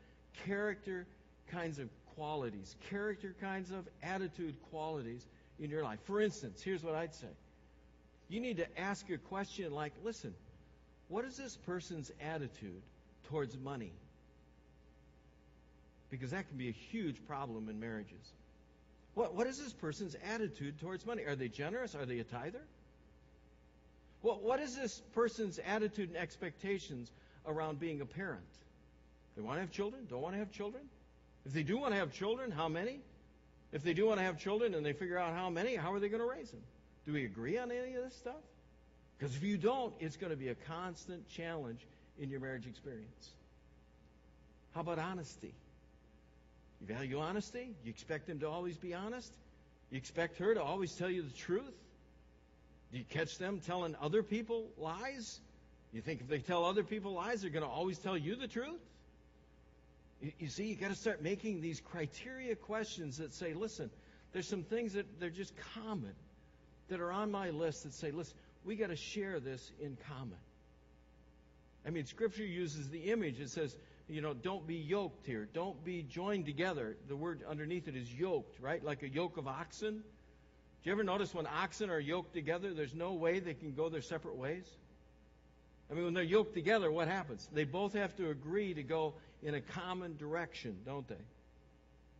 character 0.46 1.06
kinds 1.52 1.80
of 1.80 1.90
qualities, 2.16 2.76
character 2.90 3.36
kinds 3.40 3.72
of 3.72 3.88
attitude 4.02 4.56
qualities 4.72 5.26
in 5.60 5.70
your 5.70 5.84
life. 5.84 6.00
For 6.06 6.22
instance, 6.22 6.62
here's 6.62 6.84
what 6.84 6.96
I'd 6.96 7.14
say 7.14 7.28
you 8.30 8.40
need 8.42 8.58
to 8.58 8.80
ask 8.80 9.10
a 9.10 9.18
question 9.18 9.72
like, 9.72 9.94
listen, 10.04 10.34
what 11.08 11.24
is 11.26 11.38
this 11.38 11.56
person's 11.56 12.12
attitude 12.22 12.82
towards 13.30 13.58
money? 13.58 13.92
Because 16.10 16.32
that 16.32 16.48
can 16.48 16.58
be 16.58 16.70
a 16.70 16.74
huge 16.74 17.26
problem 17.26 17.70
in 17.70 17.80
marriages. 17.80 18.32
What, 19.14 19.34
what 19.34 19.48
is 19.48 19.58
this 19.58 19.74
person's 19.74 20.16
attitude 20.30 20.80
towards 20.80 21.06
money? 21.06 21.24
Are 21.24 21.36
they 21.36 21.48
generous? 21.48 21.96
Are 21.96 22.06
they 22.06 22.20
a 22.20 22.24
tither? 22.24 22.62
What, 24.28 24.44
what 24.44 24.60
is 24.60 24.76
this 24.76 25.02
person's 25.14 25.58
attitude 25.66 26.10
and 26.10 26.18
expectations 26.18 27.10
around 27.46 27.80
being 27.80 28.02
a 28.02 28.06
parent? 28.06 28.44
They 29.38 29.42
want 29.42 29.56
to 29.56 29.62
have 29.62 29.72
children? 29.72 30.06
Don't 30.10 30.22
want 30.22 30.34
to 30.34 30.40
have 30.40 30.52
children? 30.52 30.84
If 31.46 31.54
they 31.54 31.64
do 31.64 31.78
want 31.78 31.94
to 31.94 32.00
have 32.00 32.12
children, 32.12 32.52
how 32.52 32.68
many? 32.68 33.00
If 33.72 33.84
they 33.84 33.94
do 33.94 34.06
want 34.06 34.20
to 34.20 34.26
have 34.26 34.38
children 34.38 34.76
and 34.76 34.86
they 34.86 34.92
figure 34.92 35.18
out 35.18 35.34
how 35.34 35.50
many, 35.50 35.78
how 35.78 35.94
are 35.94 36.02
they 36.02 36.10
going 36.10 36.22
to 36.22 36.28
raise 36.28 36.52
them? 36.52 36.60
Do 37.06 37.14
we 37.14 37.24
agree 37.24 37.58
on 37.58 37.72
any 37.72 37.96
of 37.96 38.04
this 38.04 38.16
stuff? 38.18 38.44
Because 39.18 39.34
if 39.34 39.44
you 39.44 39.56
don't, 39.56 39.94
it's 40.02 40.18
going 40.18 40.32
to 40.32 40.38
be 40.38 40.50
a 40.50 40.56
constant 40.56 41.26
challenge 41.30 41.80
in 42.20 42.30
your 42.30 42.42
marriage 42.42 42.68
experience. 42.68 43.30
How 44.76 44.82
about 44.82 45.00
honesty? 45.00 45.54
You 46.82 46.88
value 46.94 47.22
honesty? 47.22 47.70
You 47.86 47.90
expect 47.92 48.28
them 48.28 48.42
to 48.42 48.50
always 48.50 48.76
be 48.76 48.94
honest? 48.94 49.32
You 49.90 49.98
expect 49.98 50.38
her 50.40 50.54
to 50.54 50.62
always 50.62 50.92
tell 50.92 51.10
you 51.10 51.22
the 51.22 51.34
truth? 51.34 51.74
Do 52.92 52.98
you 52.98 53.04
catch 53.10 53.38
them 53.38 53.60
telling 53.60 53.96
other 54.02 54.24
people 54.24 54.68
lies? 54.78 55.40
You 55.94 56.02
think 56.02 56.22
if 56.22 56.28
they 56.28 56.40
tell 56.40 56.66
other 56.66 56.84
people 56.84 57.14
lies, 57.14 57.42
they're 57.42 57.50
going 57.50 57.66
to 57.66 57.70
always 57.70 57.98
tell 57.98 58.18
you 58.18 58.36
the 58.36 58.48
truth? 58.48 58.80
You, 60.40 60.48
see, 60.48 60.66
you 60.66 60.76
got 60.76 60.90
to 60.90 60.96
start 60.96 61.22
making 61.22 61.62
these 61.62 61.80
criteria 61.80 62.56
questions 62.56 63.18
that 63.18 63.34
say, 63.34 63.54
listen, 63.54 63.90
there's 64.34 64.48
some 64.48 64.64
things 64.64 64.94
that 64.94 65.20
they're 65.20 65.30
just 65.30 65.54
common 65.76 66.14
that 66.90 67.00
are 67.00 67.12
on 67.12 67.32
my 67.32 67.52
list 67.52 67.84
that 67.84 67.94
say, 67.94 68.12
listen, 68.12 68.36
we 68.66 68.76
got 68.76 68.90
to 68.90 68.96
share 68.96 69.40
this 69.40 69.72
in 69.80 69.98
common. 70.10 70.38
I 71.86 71.90
mean, 71.90 72.06
Scripture 72.06 72.46
uses 72.46 72.90
the 72.90 73.12
image. 73.12 73.40
It 73.40 73.50
says, 73.50 73.76
you 74.10 74.22
know, 74.22 74.34
don't 74.34 74.66
be 74.66 74.76
yoked 74.76 75.26
here. 75.26 75.48
Don't 75.54 75.84
be 75.86 76.02
joined 76.02 76.46
together. 76.46 76.98
The 77.08 77.16
word 77.16 77.44
underneath 77.48 77.88
it 77.88 77.96
is 77.96 78.12
yoked, 78.14 78.60
right? 78.60 78.84
Like 78.84 79.04
a 79.04 79.10
yoke 79.10 79.38
of 79.38 79.48
oxen. 79.48 80.04
Do 80.84 80.90
you 80.90 80.94
ever 80.94 81.04
notice 81.04 81.34
when 81.34 81.48
oxen 81.48 81.90
are 81.90 82.00
yoked 82.00 82.34
together, 82.34 82.74
there's 82.74 82.94
no 82.94 83.14
way 83.14 83.40
they 83.40 83.54
can 83.54 83.74
go 83.74 83.90
their 83.90 84.02
separate 84.02 84.36
ways? 84.36 84.66
I 85.90 85.94
mean, 85.94 86.06
when 86.06 86.14
they're 86.14 86.24
yoked 86.24 86.54
together, 86.54 86.92
what 86.92 87.08
happens? 87.08 87.48
They 87.54 87.64
both 87.64 87.94
have 87.94 88.16
to 88.18 88.30
agree 88.30 88.74
to 88.74 88.84
go 88.84 89.14
in 89.42 89.56
a 89.56 89.62
common 89.62 90.18
direction, 90.18 90.78
don't 90.86 91.08
they? 91.08 91.16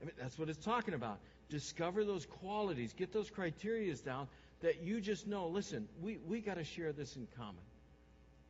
I 0.02 0.06
mean, 0.06 0.14
that's 0.20 0.38
what 0.38 0.50
it's 0.50 0.64
talking 0.64 0.94
about. 0.94 1.20
Discover 1.50 2.06
those 2.06 2.26
qualities, 2.26 2.94
get 2.94 3.12
those 3.12 3.30
criterias 3.30 4.04
down 4.04 4.28
that 4.62 4.82
you 4.82 5.02
just 5.02 5.28
know, 5.28 5.48
listen, 5.48 5.88
we, 6.02 6.18
we 6.28 6.40
got 6.42 6.56
to 6.56 6.64
share 6.64 6.92
this 6.92 7.16
in 7.16 7.28
common. 7.38 7.62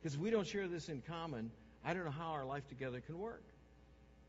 Because 0.00 0.14
if 0.14 0.20
we 0.20 0.30
don't 0.30 0.46
share 0.46 0.68
this 0.68 0.88
in 0.88 1.02
common, 1.02 1.50
I 1.84 1.94
don't 1.94 2.04
know 2.04 2.10
how 2.10 2.30
our 2.30 2.44
life 2.44 2.66
together 2.68 3.00
can 3.00 3.18
work. 3.18 3.42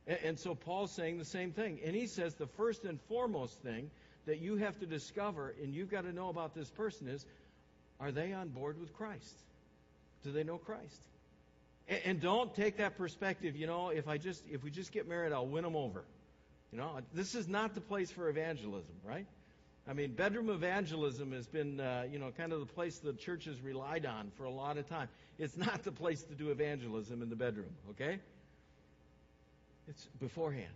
And, 0.07 0.19
and 0.23 0.39
so 0.39 0.55
Paul's 0.55 0.91
saying 0.91 1.17
the 1.17 1.25
same 1.25 1.51
thing. 1.51 1.79
And 1.85 1.95
he 1.95 2.07
says 2.07 2.35
the 2.35 2.47
first 2.47 2.83
and 2.85 2.99
foremost 3.01 3.61
thing 3.61 3.89
that 4.29 4.39
you 4.39 4.57
have 4.57 4.79
to 4.79 4.85
discover 4.85 5.55
and 5.61 5.73
you've 5.73 5.89
got 5.89 6.03
to 6.03 6.13
know 6.13 6.29
about 6.29 6.53
this 6.53 6.69
person 6.69 7.07
is 7.07 7.25
are 7.99 8.11
they 8.11 8.31
on 8.31 8.49
board 8.49 8.79
with 8.79 8.93
Christ? 8.93 9.35
Do 10.23 10.31
they 10.31 10.43
know 10.43 10.57
Christ? 10.57 11.01
And, 11.87 11.99
and 12.05 12.21
don't 12.21 12.53
take 12.55 12.77
that 12.77 12.95
perspective, 12.95 13.55
you 13.55 13.65
know, 13.65 13.89
if 13.89 14.07
I 14.07 14.17
just 14.17 14.43
if 14.49 14.63
we 14.63 14.69
just 14.69 14.91
get 14.91 15.07
married, 15.07 15.33
I'll 15.33 15.47
win 15.47 15.63
them 15.63 15.75
over. 15.75 16.03
You 16.71 16.77
know, 16.77 16.99
this 17.13 17.33
is 17.33 17.47
not 17.47 17.73
the 17.73 17.81
place 17.81 18.11
for 18.11 18.29
evangelism, 18.29 18.93
right? 19.03 19.25
I 19.87 19.93
mean, 19.93 20.13
bedroom 20.13 20.51
evangelism 20.51 21.31
has 21.31 21.47
been, 21.47 21.79
uh, 21.79 22.03
you 22.11 22.19
know, 22.19 22.31
kind 22.37 22.53
of 22.53 22.59
the 22.59 22.67
place 22.67 22.99
the 22.99 23.13
church 23.13 23.45
has 23.45 23.59
relied 23.59 24.05
on 24.05 24.31
for 24.37 24.43
a 24.43 24.51
lot 24.51 24.77
of 24.77 24.87
time. 24.87 25.09
It's 25.39 25.57
not 25.57 25.81
the 25.81 25.91
place 25.91 26.21
to 26.23 26.35
do 26.35 26.51
evangelism 26.51 27.23
in 27.23 27.29
the 27.31 27.35
bedroom, 27.35 27.73
okay? 27.91 28.19
It's 29.87 30.07
beforehand. 30.19 30.67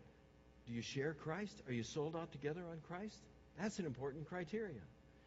Do 0.65 0.73
you 0.73 0.81
share 0.81 1.13
Christ? 1.13 1.61
Are 1.67 1.73
you 1.73 1.83
sold 1.83 2.15
out 2.15 2.31
together 2.31 2.61
on 2.71 2.79
Christ? 2.87 3.19
That's 3.59 3.79
an 3.79 3.85
important 3.85 4.27
criteria. 4.27 4.81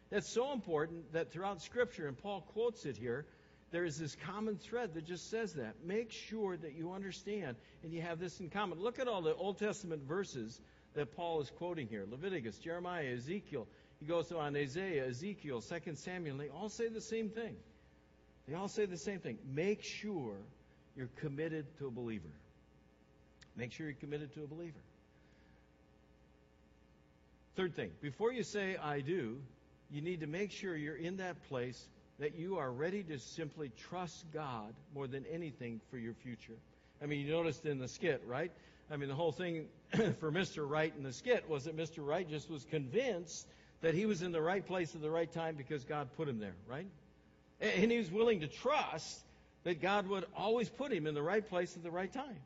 That's 0.09 0.29
so 0.29 0.53
important 0.53 1.13
that 1.13 1.31
throughout 1.31 1.61
Scripture, 1.61 2.07
and 2.07 2.17
Paul 2.17 2.41
quotes 2.53 2.85
it 2.85 2.97
here, 2.97 3.25
there 3.71 3.83
is 3.83 3.97
this 3.97 4.15
common 4.25 4.57
thread 4.57 4.93
that 4.93 5.05
just 5.05 5.29
says 5.29 5.53
that. 5.53 5.75
Make 5.83 6.11
sure 6.11 6.55
that 6.55 6.73
you 6.75 6.93
understand 6.93 7.57
and 7.83 7.91
you 7.91 8.01
have 8.01 8.19
this 8.19 8.39
in 8.39 8.49
common. 8.49 8.79
Look 8.79 8.99
at 8.99 9.07
all 9.07 9.21
the 9.21 9.35
Old 9.35 9.59
Testament 9.59 10.03
verses 10.07 10.61
that 10.93 11.15
Paul 11.15 11.41
is 11.41 11.51
quoting 11.57 11.87
here 11.87 12.05
Leviticus, 12.09 12.57
Jeremiah, 12.57 13.13
Ezekiel. 13.13 13.67
He 13.99 14.05
goes 14.05 14.31
on 14.31 14.55
Isaiah, 14.55 15.07
Ezekiel, 15.07 15.61
2 15.61 15.95
Samuel. 15.95 16.37
They 16.37 16.49
all 16.49 16.69
say 16.69 16.87
the 16.87 17.01
same 17.01 17.29
thing. 17.29 17.55
They 18.47 18.55
all 18.55 18.69
say 18.69 18.85
the 18.85 18.97
same 18.97 19.19
thing. 19.19 19.37
Make 19.53 19.83
sure 19.83 20.35
you're 20.95 21.09
committed 21.17 21.65
to 21.79 21.87
a 21.87 21.91
believer. 21.91 22.29
Make 23.57 23.73
sure 23.73 23.87
you're 23.87 23.95
committed 23.95 24.33
to 24.35 24.43
a 24.43 24.47
believer. 24.47 24.79
Third 27.57 27.75
thing, 27.75 27.89
before 28.01 28.31
you 28.31 28.43
say 28.43 28.77
I 28.77 28.99
do, 28.99 29.39
you 29.89 30.03
need 30.03 30.19
to 30.19 30.27
make 30.27 30.51
sure 30.51 30.75
you're 30.75 30.95
in 30.95 31.17
that 31.17 31.41
place 31.49 31.87
that 32.19 32.37
you 32.37 32.59
are 32.59 32.71
ready 32.71 33.01
to 33.05 33.17
simply 33.17 33.71
trust 33.89 34.25
God 34.31 34.75
more 34.93 35.07
than 35.07 35.25
anything 35.25 35.81
for 35.89 35.97
your 35.97 36.13
future. 36.13 36.53
I 37.01 37.07
mean, 37.07 37.25
you 37.25 37.31
noticed 37.31 37.65
in 37.65 37.79
the 37.79 37.87
skit, 37.87 38.21
right? 38.27 38.51
I 38.91 38.97
mean, 38.97 39.09
the 39.09 39.15
whole 39.15 39.31
thing 39.31 39.65
for 40.19 40.31
Mr. 40.31 40.69
Wright 40.69 40.93
in 40.95 41.01
the 41.01 41.11
skit 41.11 41.49
was 41.49 41.63
that 41.63 41.75
Mr. 41.75 42.05
Wright 42.05 42.29
just 42.29 42.47
was 42.47 42.63
convinced 42.63 43.47
that 43.81 43.95
he 43.95 44.05
was 44.05 44.21
in 44.21 44.31
the 44.31 44.41
right 44.41 44.65
place 44.65 44.93
at 44.93 45.01
the 45.01 45.09
right 45.09 45.31
time 45.31 45.55
because 45.55 45.83
God 45.83 46.09
put 46.15 46.29
him 46.29 46.37
there, 46.39 46.55
right? 46.69 46.87
And 47.59 47.91
he 47.91 47.97
was 47.97 48.11
willing 48.11 48.41
to 48.41 48.47
trust 48.47 49.19
that 49.63 49.81
God 49.81 50.07
would 50.09 50.25
always 50.35 50.69
put 50.69 50.93
him 50.93 51.07
in 51.07 51.15
the 51.15 51.23
right 51.23 51.47
place 51.47 51.75
at 51.75 51.81
the 51.81 51.89
right 51.89 52.13
time. 52.13 52.37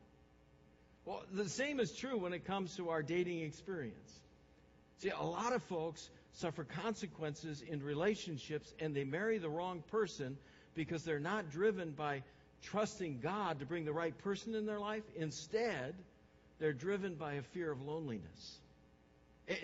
Well, 1.04 1.22
the 1.30 1.50
same 1.50 1.80
is 1.80 1.92
true 1.92 2.16
when 2.16 2.32
it 2.32 2.46
comes 2.46 2.76
to 2.76 2.88
our 2.88 3.02
dating 3.02 3.40
experience. 3.40 4.20
See, 5.02 5.10
a 5.10 5.20
lot 5.20 5.52
of 5.52 5.64
folks 5.64 6.10
suffer 6.34 6.62
consequences 6.62 7.60
in 7.60 7.82
relationships 7.82 8.72
and 8.78 8.94
they 8.94 9.02
marry 9.02 9.38
the 9.38 9.48
wrong 9.48 9.82
person 9.90 10.38
because 10.76 11.02
they're 11.02 11.18
not 11.18 11.50
driven 11.50 11.90
by 11.90 12.22
trusting 12.62 13.18
God 13.18 13.58
to 13.58 13.66
bring 13.66 13.84
the 13.84 13.92
right 13.92 14.16
person 14.18 14.54
in 14.54 14.64
their 14.64 14.78
life. 14.78 15.02
Instead, 15.16 15.96
they're 16.60 16.72
driven 16.72 17.16
by 17.16 17.32
a 17.32 17.42
fear 17.42 17.72
of 17.72 17.82
loneliness. 17.82 18.60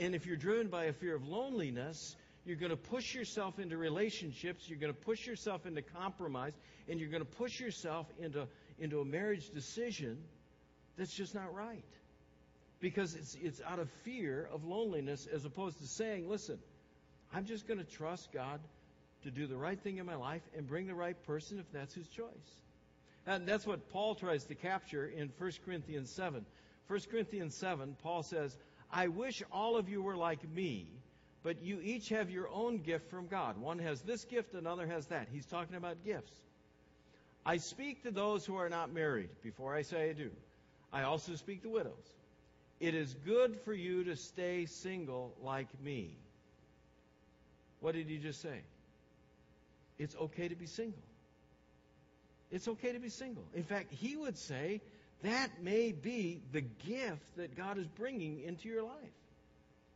And 0.00 0.16
if 0.16 0.26
you're 0.26 0.34
driven 0.34 0.66
by 0.66 0.86
a 0.86 0.92
fear 0.92 1.14
of 1.14 1.28
loneliness, 1.28 2.16
you're 2.44 2.56
going 2.56 2.70
to 2.70 2.76
push 2.76 3.14
yourself 3.14 3.60
into 3.60 3.76
relationships, 3.76 4.68
you're 4.68 4.80
going 4.80 4.92
to 4.92 5.00
push 5.02 5.24
yourself 5.24 5.66
into 5.66 5.82
compromise, 5.82 6.54
and 6.88 6.98
you're 6.98 7.10
going 7.10 7.24
to 7.24 7.36
push 7.36 7.60
yourself 7.60 8.08
into, 8.20 8.48
into 8.80 9.00
a 9.00 9.04
marriage 9.04 9.50
decision 9.50 10.18
that's 10.96 11.14
just 11.14 11.32
not 11.32 11.54
right 11.54 11.84
because 12.80 13.14
it's, 13.14 13.36
it's 13.42 13.60
out 13.66 13.78
of 13.78 13.90
fear 14.04 14.48
of 14.52 14.64
loneliness 14.64 15.26
as 15.32 15.44
opposed 15.44 15.78
to 15.78 15.86
saying, 15.86 16.28
listen, 16.28 16.58
I'm 17.32 17.44
just 17.44 17.66
going 17.66 17.78
to 17.78 17.84
trust 17.84 18.32
God 18.32 18.60
to 19.24 19.30
do 19.30 19.46
the 19.46 19.56
right 19.56 19.78
thing 19.80 19.98
in 19.98 20.06
my 20.06 20.14
life 20.14 20.42
and 20.56 20.66
bring 20.66 20.86
the 20.86 20.94
right 20.94 21.20
person 21.26 21.58
if 21.58 21.70
that's 21.72 21.94
his 21.94 22.08
choice. 22.08 22.26
And 23.26 23.46
that's 23.46 23.66
what 23.66 23.90
Paul 23.90 24.14
tries 24.14 24.44
to 24.44 24.54
capture 24.54 25.06
in 25.06 25.30
1 25.38 25.52
Corinthians 25.64 26.10
7. 26.10 26.44
1 26.86 27.00
Corinthians 27.10 27.54
7, 27.54 27.96
Paul 28.02 28.22
says, 28.22 28.56
I 28.90 29.08
wish 29.08 29.42
all 29.52 29.76
of 29.76 29.88
you 29.88 30.00
were 30.00 30.16
like 30.16 30.48
me, 30.48 30.86
but 31.42 31.62
you 31.62 31.80
each 31.82 32.08
have 32.08 32.30
your 32.30 32.48
own 32.48 32.78
gift 32.78 33.10
from 33.10 33.26
God. 33.26 33.58
One 33.58 33.80
has 33.80 34.00
this 34.00 34.24
gift, 34.24 34.54
another 34.54 34.86
has 34.86 35.06
that. 35.06 35.28
He's 35.30 35.44
talking 35.44 35.76
about 35.76 36.04
gifts. 36.04 36.32
I 37.44 37.58
speak 37.58 38.02
to 38.04 38.10
those 38.10 38.46
who 38.46 38.56
are 38.56 38.68
not 38.70 38.92
married 38.92 39.30
before 39.42 39.74
I 39.74 39.82
say 39.82 40.10
I 40.10 40.12
do. 40.12 40.30
I 40.92 41.02
also 41.02 41.34
speak 41.34 41.62
to 41.62 41.68
widows. 41.68 42.17
It 42.80 42.94
is 42.94 43.14
good 43.26 43.58
for 43.64 43.72
you 43.72 44.04
to 44.04 44.16
stay 44.16 44.66
single 44.66 45.34
like 45.42 45.68
me. 45.82 46.16
What 47.80 47.94
did 47.94 48.08
he 48.08 48.18
just 48.18 48.40
say? 48.40 48.60
It's 49.98 50.14
okay 50.16 50.48
to 50.48 50.54
be 50.54 50.66
single. 50.66 51.02
It's 52.50 52.68
okay 52.68 52.92
to 52.92 52.98
be 52.98 53.08
single. 53.08 53.44
In 53.54 53.64
fact, 53.64 53.92
he 53.92 54.16
would 54.16 54.38
say 54.38 54.80
that 55.22 55.62
may 55.62 55.92
be 55.92 56.40
the 56.52 56.60
gift 56.60 57.36
that 57.36 57.56
God 57.56 57.78
is 57.78 57.86
bringing 57.86 58.42
into 58.42 58.68
your 58.68 58.84
life. 58.84 58.94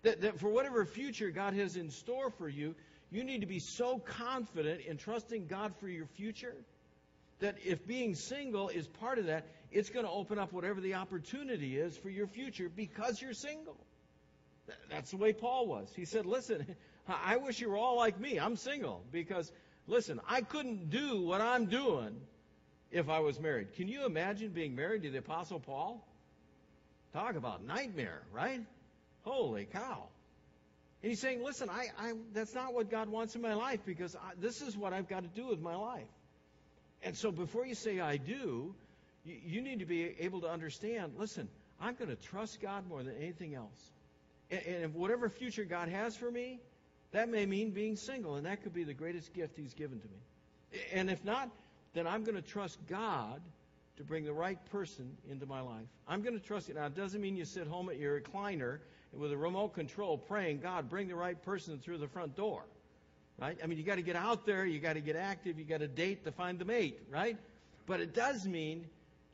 That, 0.03 0.21
that 0.23 0.41
for 0.41 0.49
whatever 0.49 0.85
future 0.85 1.31
God 1.31 1.55
has 1.55 1.77
in 1.77 1.91
store 1.91 2.31
for 2.31 2.49
you, 2.49 2.75
you 3.13 3.23
need 3.23 3.43
to 3.43 3.47
be 3.47 3.61
so 3.61 3.99
confident 3.99 4.81
in 4.81 4.97
trusting 4.97 5.47
God 5.47 5.75
for 5.79 5.89
your 5.89 6.07
future 6.07 6.57
that 7.39 7.57
if 7.65 7.87
being 7.87 8.15
single 8.15 8.69
is 8.69 8.87
part 8.87 9.19
of 9.19 9.27
that, 9.27 9.47
it's 9.73 9.91
going 9.91 10.05
to 10.05 10.11
open 10.11 10.39
up 10.39 10.53
whatever 10.53 10.81
the 10.81 10.95
opportunity 10.95 11.79
is 11.79 11.97
for 11.97 12.11
your 12.11 12.27
future 12.27 12.69
because 12.75 13.21
you're 13.21 13.33
single. 13.33 13.77
That's 14.91 15.11
the 15.11 15.17
way 15.17 15.33
Paul 15.33 15.67
was. 15.67 15.93
He 15.95 16.05
said, 16.05 16.27
Listen, 16.27 16.65
I 17.09 17.37
wish 17.37 17.61
you 17.61 17.71
were 17.71 17.77
all 17.77 17.97
like 17.97 18.21
me. 18.21 18.39
I'm 18.39 18.57
single 18.57 19.03
because, 19.11 19.51
listen, 19.87 20.21
I 20.29 20.43
couldn't 20.43 20.91
do 20.91 21.23
what 21.23 21.41
I'm 21.41 21.67
doing 21.67 22.15
if 22.91 23.09
I 23.09 23.21
was 23.21 23.41
married. 23.41 23.75
Can 23.75 23.89
you 23.89 24.05
imagine 24.05 24.51
being 24.51 24.77
married 24.77 25.03
to 25.03 25.11
the 25.11 25.19
Apostle 25.19 25.59
Paul? 25.59 26.07
Talk 27.13 27.35
about 27.35 27.65
nightmare, 27.65 28.23
right? 28.33 28.61
Holy 29.23 29.65
cow. 29.67 30.05
And 31.03 31.11
he's 31.11 31.21
saying, 31.21 31.43
listen, 31.43 31.69
I, 31.69 31.87
I, 31.99 32.13
that's 32.33 32.55
not 32.55 32.75
what 32.75 32.91
God 32.91 33.09
wants 33.09 33.35
in 33.35 33.43
my 33.43 33.55
life 33.55 33.81
because 33.85 34.15
I, 34.15 34.33
this 34.41 34.63
is 34.63 34.77
what 34.77 34.93
I've 34.93 35.09
got 35.09 35.23
to 35.23 35.29
do 35.29 35.49
with 35.49 35.61
my 35.61 35.75
life. 35.75 36.07
And 37.03 37.17
so 37.17 37.33
before 37.33 37.67
you 37.67 37.75
say 37.75 37.99
I 37.99 38.17
do, 38.17 38.75
you, 39.25 39.61
need 39.61 39.79
to 39.81 39.87
be 39.87 40.15
able 40.19 40.41
to 40.41 40.49
understand 40.49 41.13
listen, 41.19 41.49
I'm 41.81 41.95
going 41.95 42.11
to 42.11 42.17
trust 42.17 42.61
God 42.61 42.89
more 42.89 43.03
than 43.03 43.17
anything 43.17 43.55
else. 43.55 43.91
And, 44.51 44.63
and 44.67 44.95
whatever 44.95 45.29
future 45.29 45.65
God 45.65 45.89
has 45.89 46.17
for 46.17 46.31
me, 46.31 46.61
that 47.13 47.29
may 47.29 47.47
mean 47.47 47.71
being 47.71 47.97
single, 47.97 48.37
and 48.37 48.47
that 48.47 48.63
could 48.63 48.73
be 48.73 48.85
the 48.85 48.95
greatest 48.95 49.33
gift 49.35 49.57
He's 49.57 49.75
given 49.75 50.01
to 50.01 50.07
me. 50.07 50.81
And 50.93 51.11
if 51.11 51.25
not, 51.25 51.51
then 51.93 52.07
I'm 52.07 52.25
going 52.25 52.37
to 52.37 52.43
trust 52.43 52.79
God 52.89 53.41
to 53.97 54.05
bring 54.05 54.25
the 54.25 54.33
right 54.33 54.59
person 54.71 55.17
into 55.31 55.45
my 55.45 55.61
life. 55.61 55.87
I'm 56.09 56.23
going 56.23 56.39
to 56.39 56.45
trust 56.45 56.71
it. 56.71 56.77
Now, 56.77 56.87
it 56.87 56.97
doesn't 56.97 57.21
mean 57.21 57.37
you 57.37 57.45
sit 57.45 57.67
home 57.67 57.91
at 57.91 57.99
your 57.99 58.19
recliner 58.19 58.79
with 59.13 59.33
a 59.33 59.37
remote 59.37 59.75
control 59.75 60.17
praying, 60.17 60.61
God, 60.61 60.89
bring 60.89 61.09
the 61.09 61.15
right 61.15 61.41
person 61.43 61.79
through 61.79 61.99
the 61.99 62.09
front 62.09 62.35
door. 62.35 62.63
Right? 63.39 63.59
I 63.63 63.67
mean, 63.67 63.77
you 63.77 63.85
got 63.85 63.97
to 63.97 64.03
get 64.03 64.17
out 64.17 64.47
there, 64.47 64.65
you 64.65 64.79
got 64.79 64.95
to 64.95 65.01
get 65.01 65.17
active, 65.17 65.59
you 65.59 65.65
got 65.65 65.81
to 65.81 65.89
date 65.89 66.25
to 66.25 66.33
find 66.33 66.59
the 66.59 66.65
mate, 66.65 67.01
right? 67.11 67.37
But 67.87 68.01
it 68.01 68.15
does 68.15 68.47
mean 68.47 68.87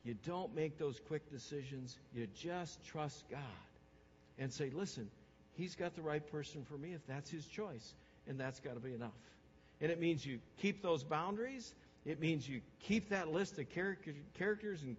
you 0.05 0.15
don't 0.27 0.55
make 0.55 0.79
those 0.79 1.01
quick 1.09 1.31
decisions. 1.31 1.97
You 2.15 2.27
just 2.35 2.85
trust 2.87 3.25
God 3.31 3.41
and 4.39 4.53
say, 4.53 4.71
listen, 4.75 5.11
He's 5.55 5.75
got 5.75 5.97
the 5.97 6.03
right 6.03 6.25
person 6.31 6.65
for 6.71 6.79
me 6.79 6.95
if 6.95 7.07
that's 7.07 7.31
His 7.31 7.45
choice. 7.47 7.95
And 8.29 8.39
that's 8.39 8.61
got 8.61 8.75
to 8.75 8.81
be 8.81 8.93
enough. 8.95 9.11
And 9.81 9.91
it 9.91 10.01
means 10.01 10.25
you 10.25 10.39
keep 10.59 10.83
those 10.83 11.03
boundaries. 11.03 11.73
It 12.05 12.21
means 12.21 12.49
you 12.49 12.61
keep 12.83 13.11
that 13.11 13.33
list 13.33 13.59
of 13.59 13.67
characters 13.71 14.83
and 14.83 14.99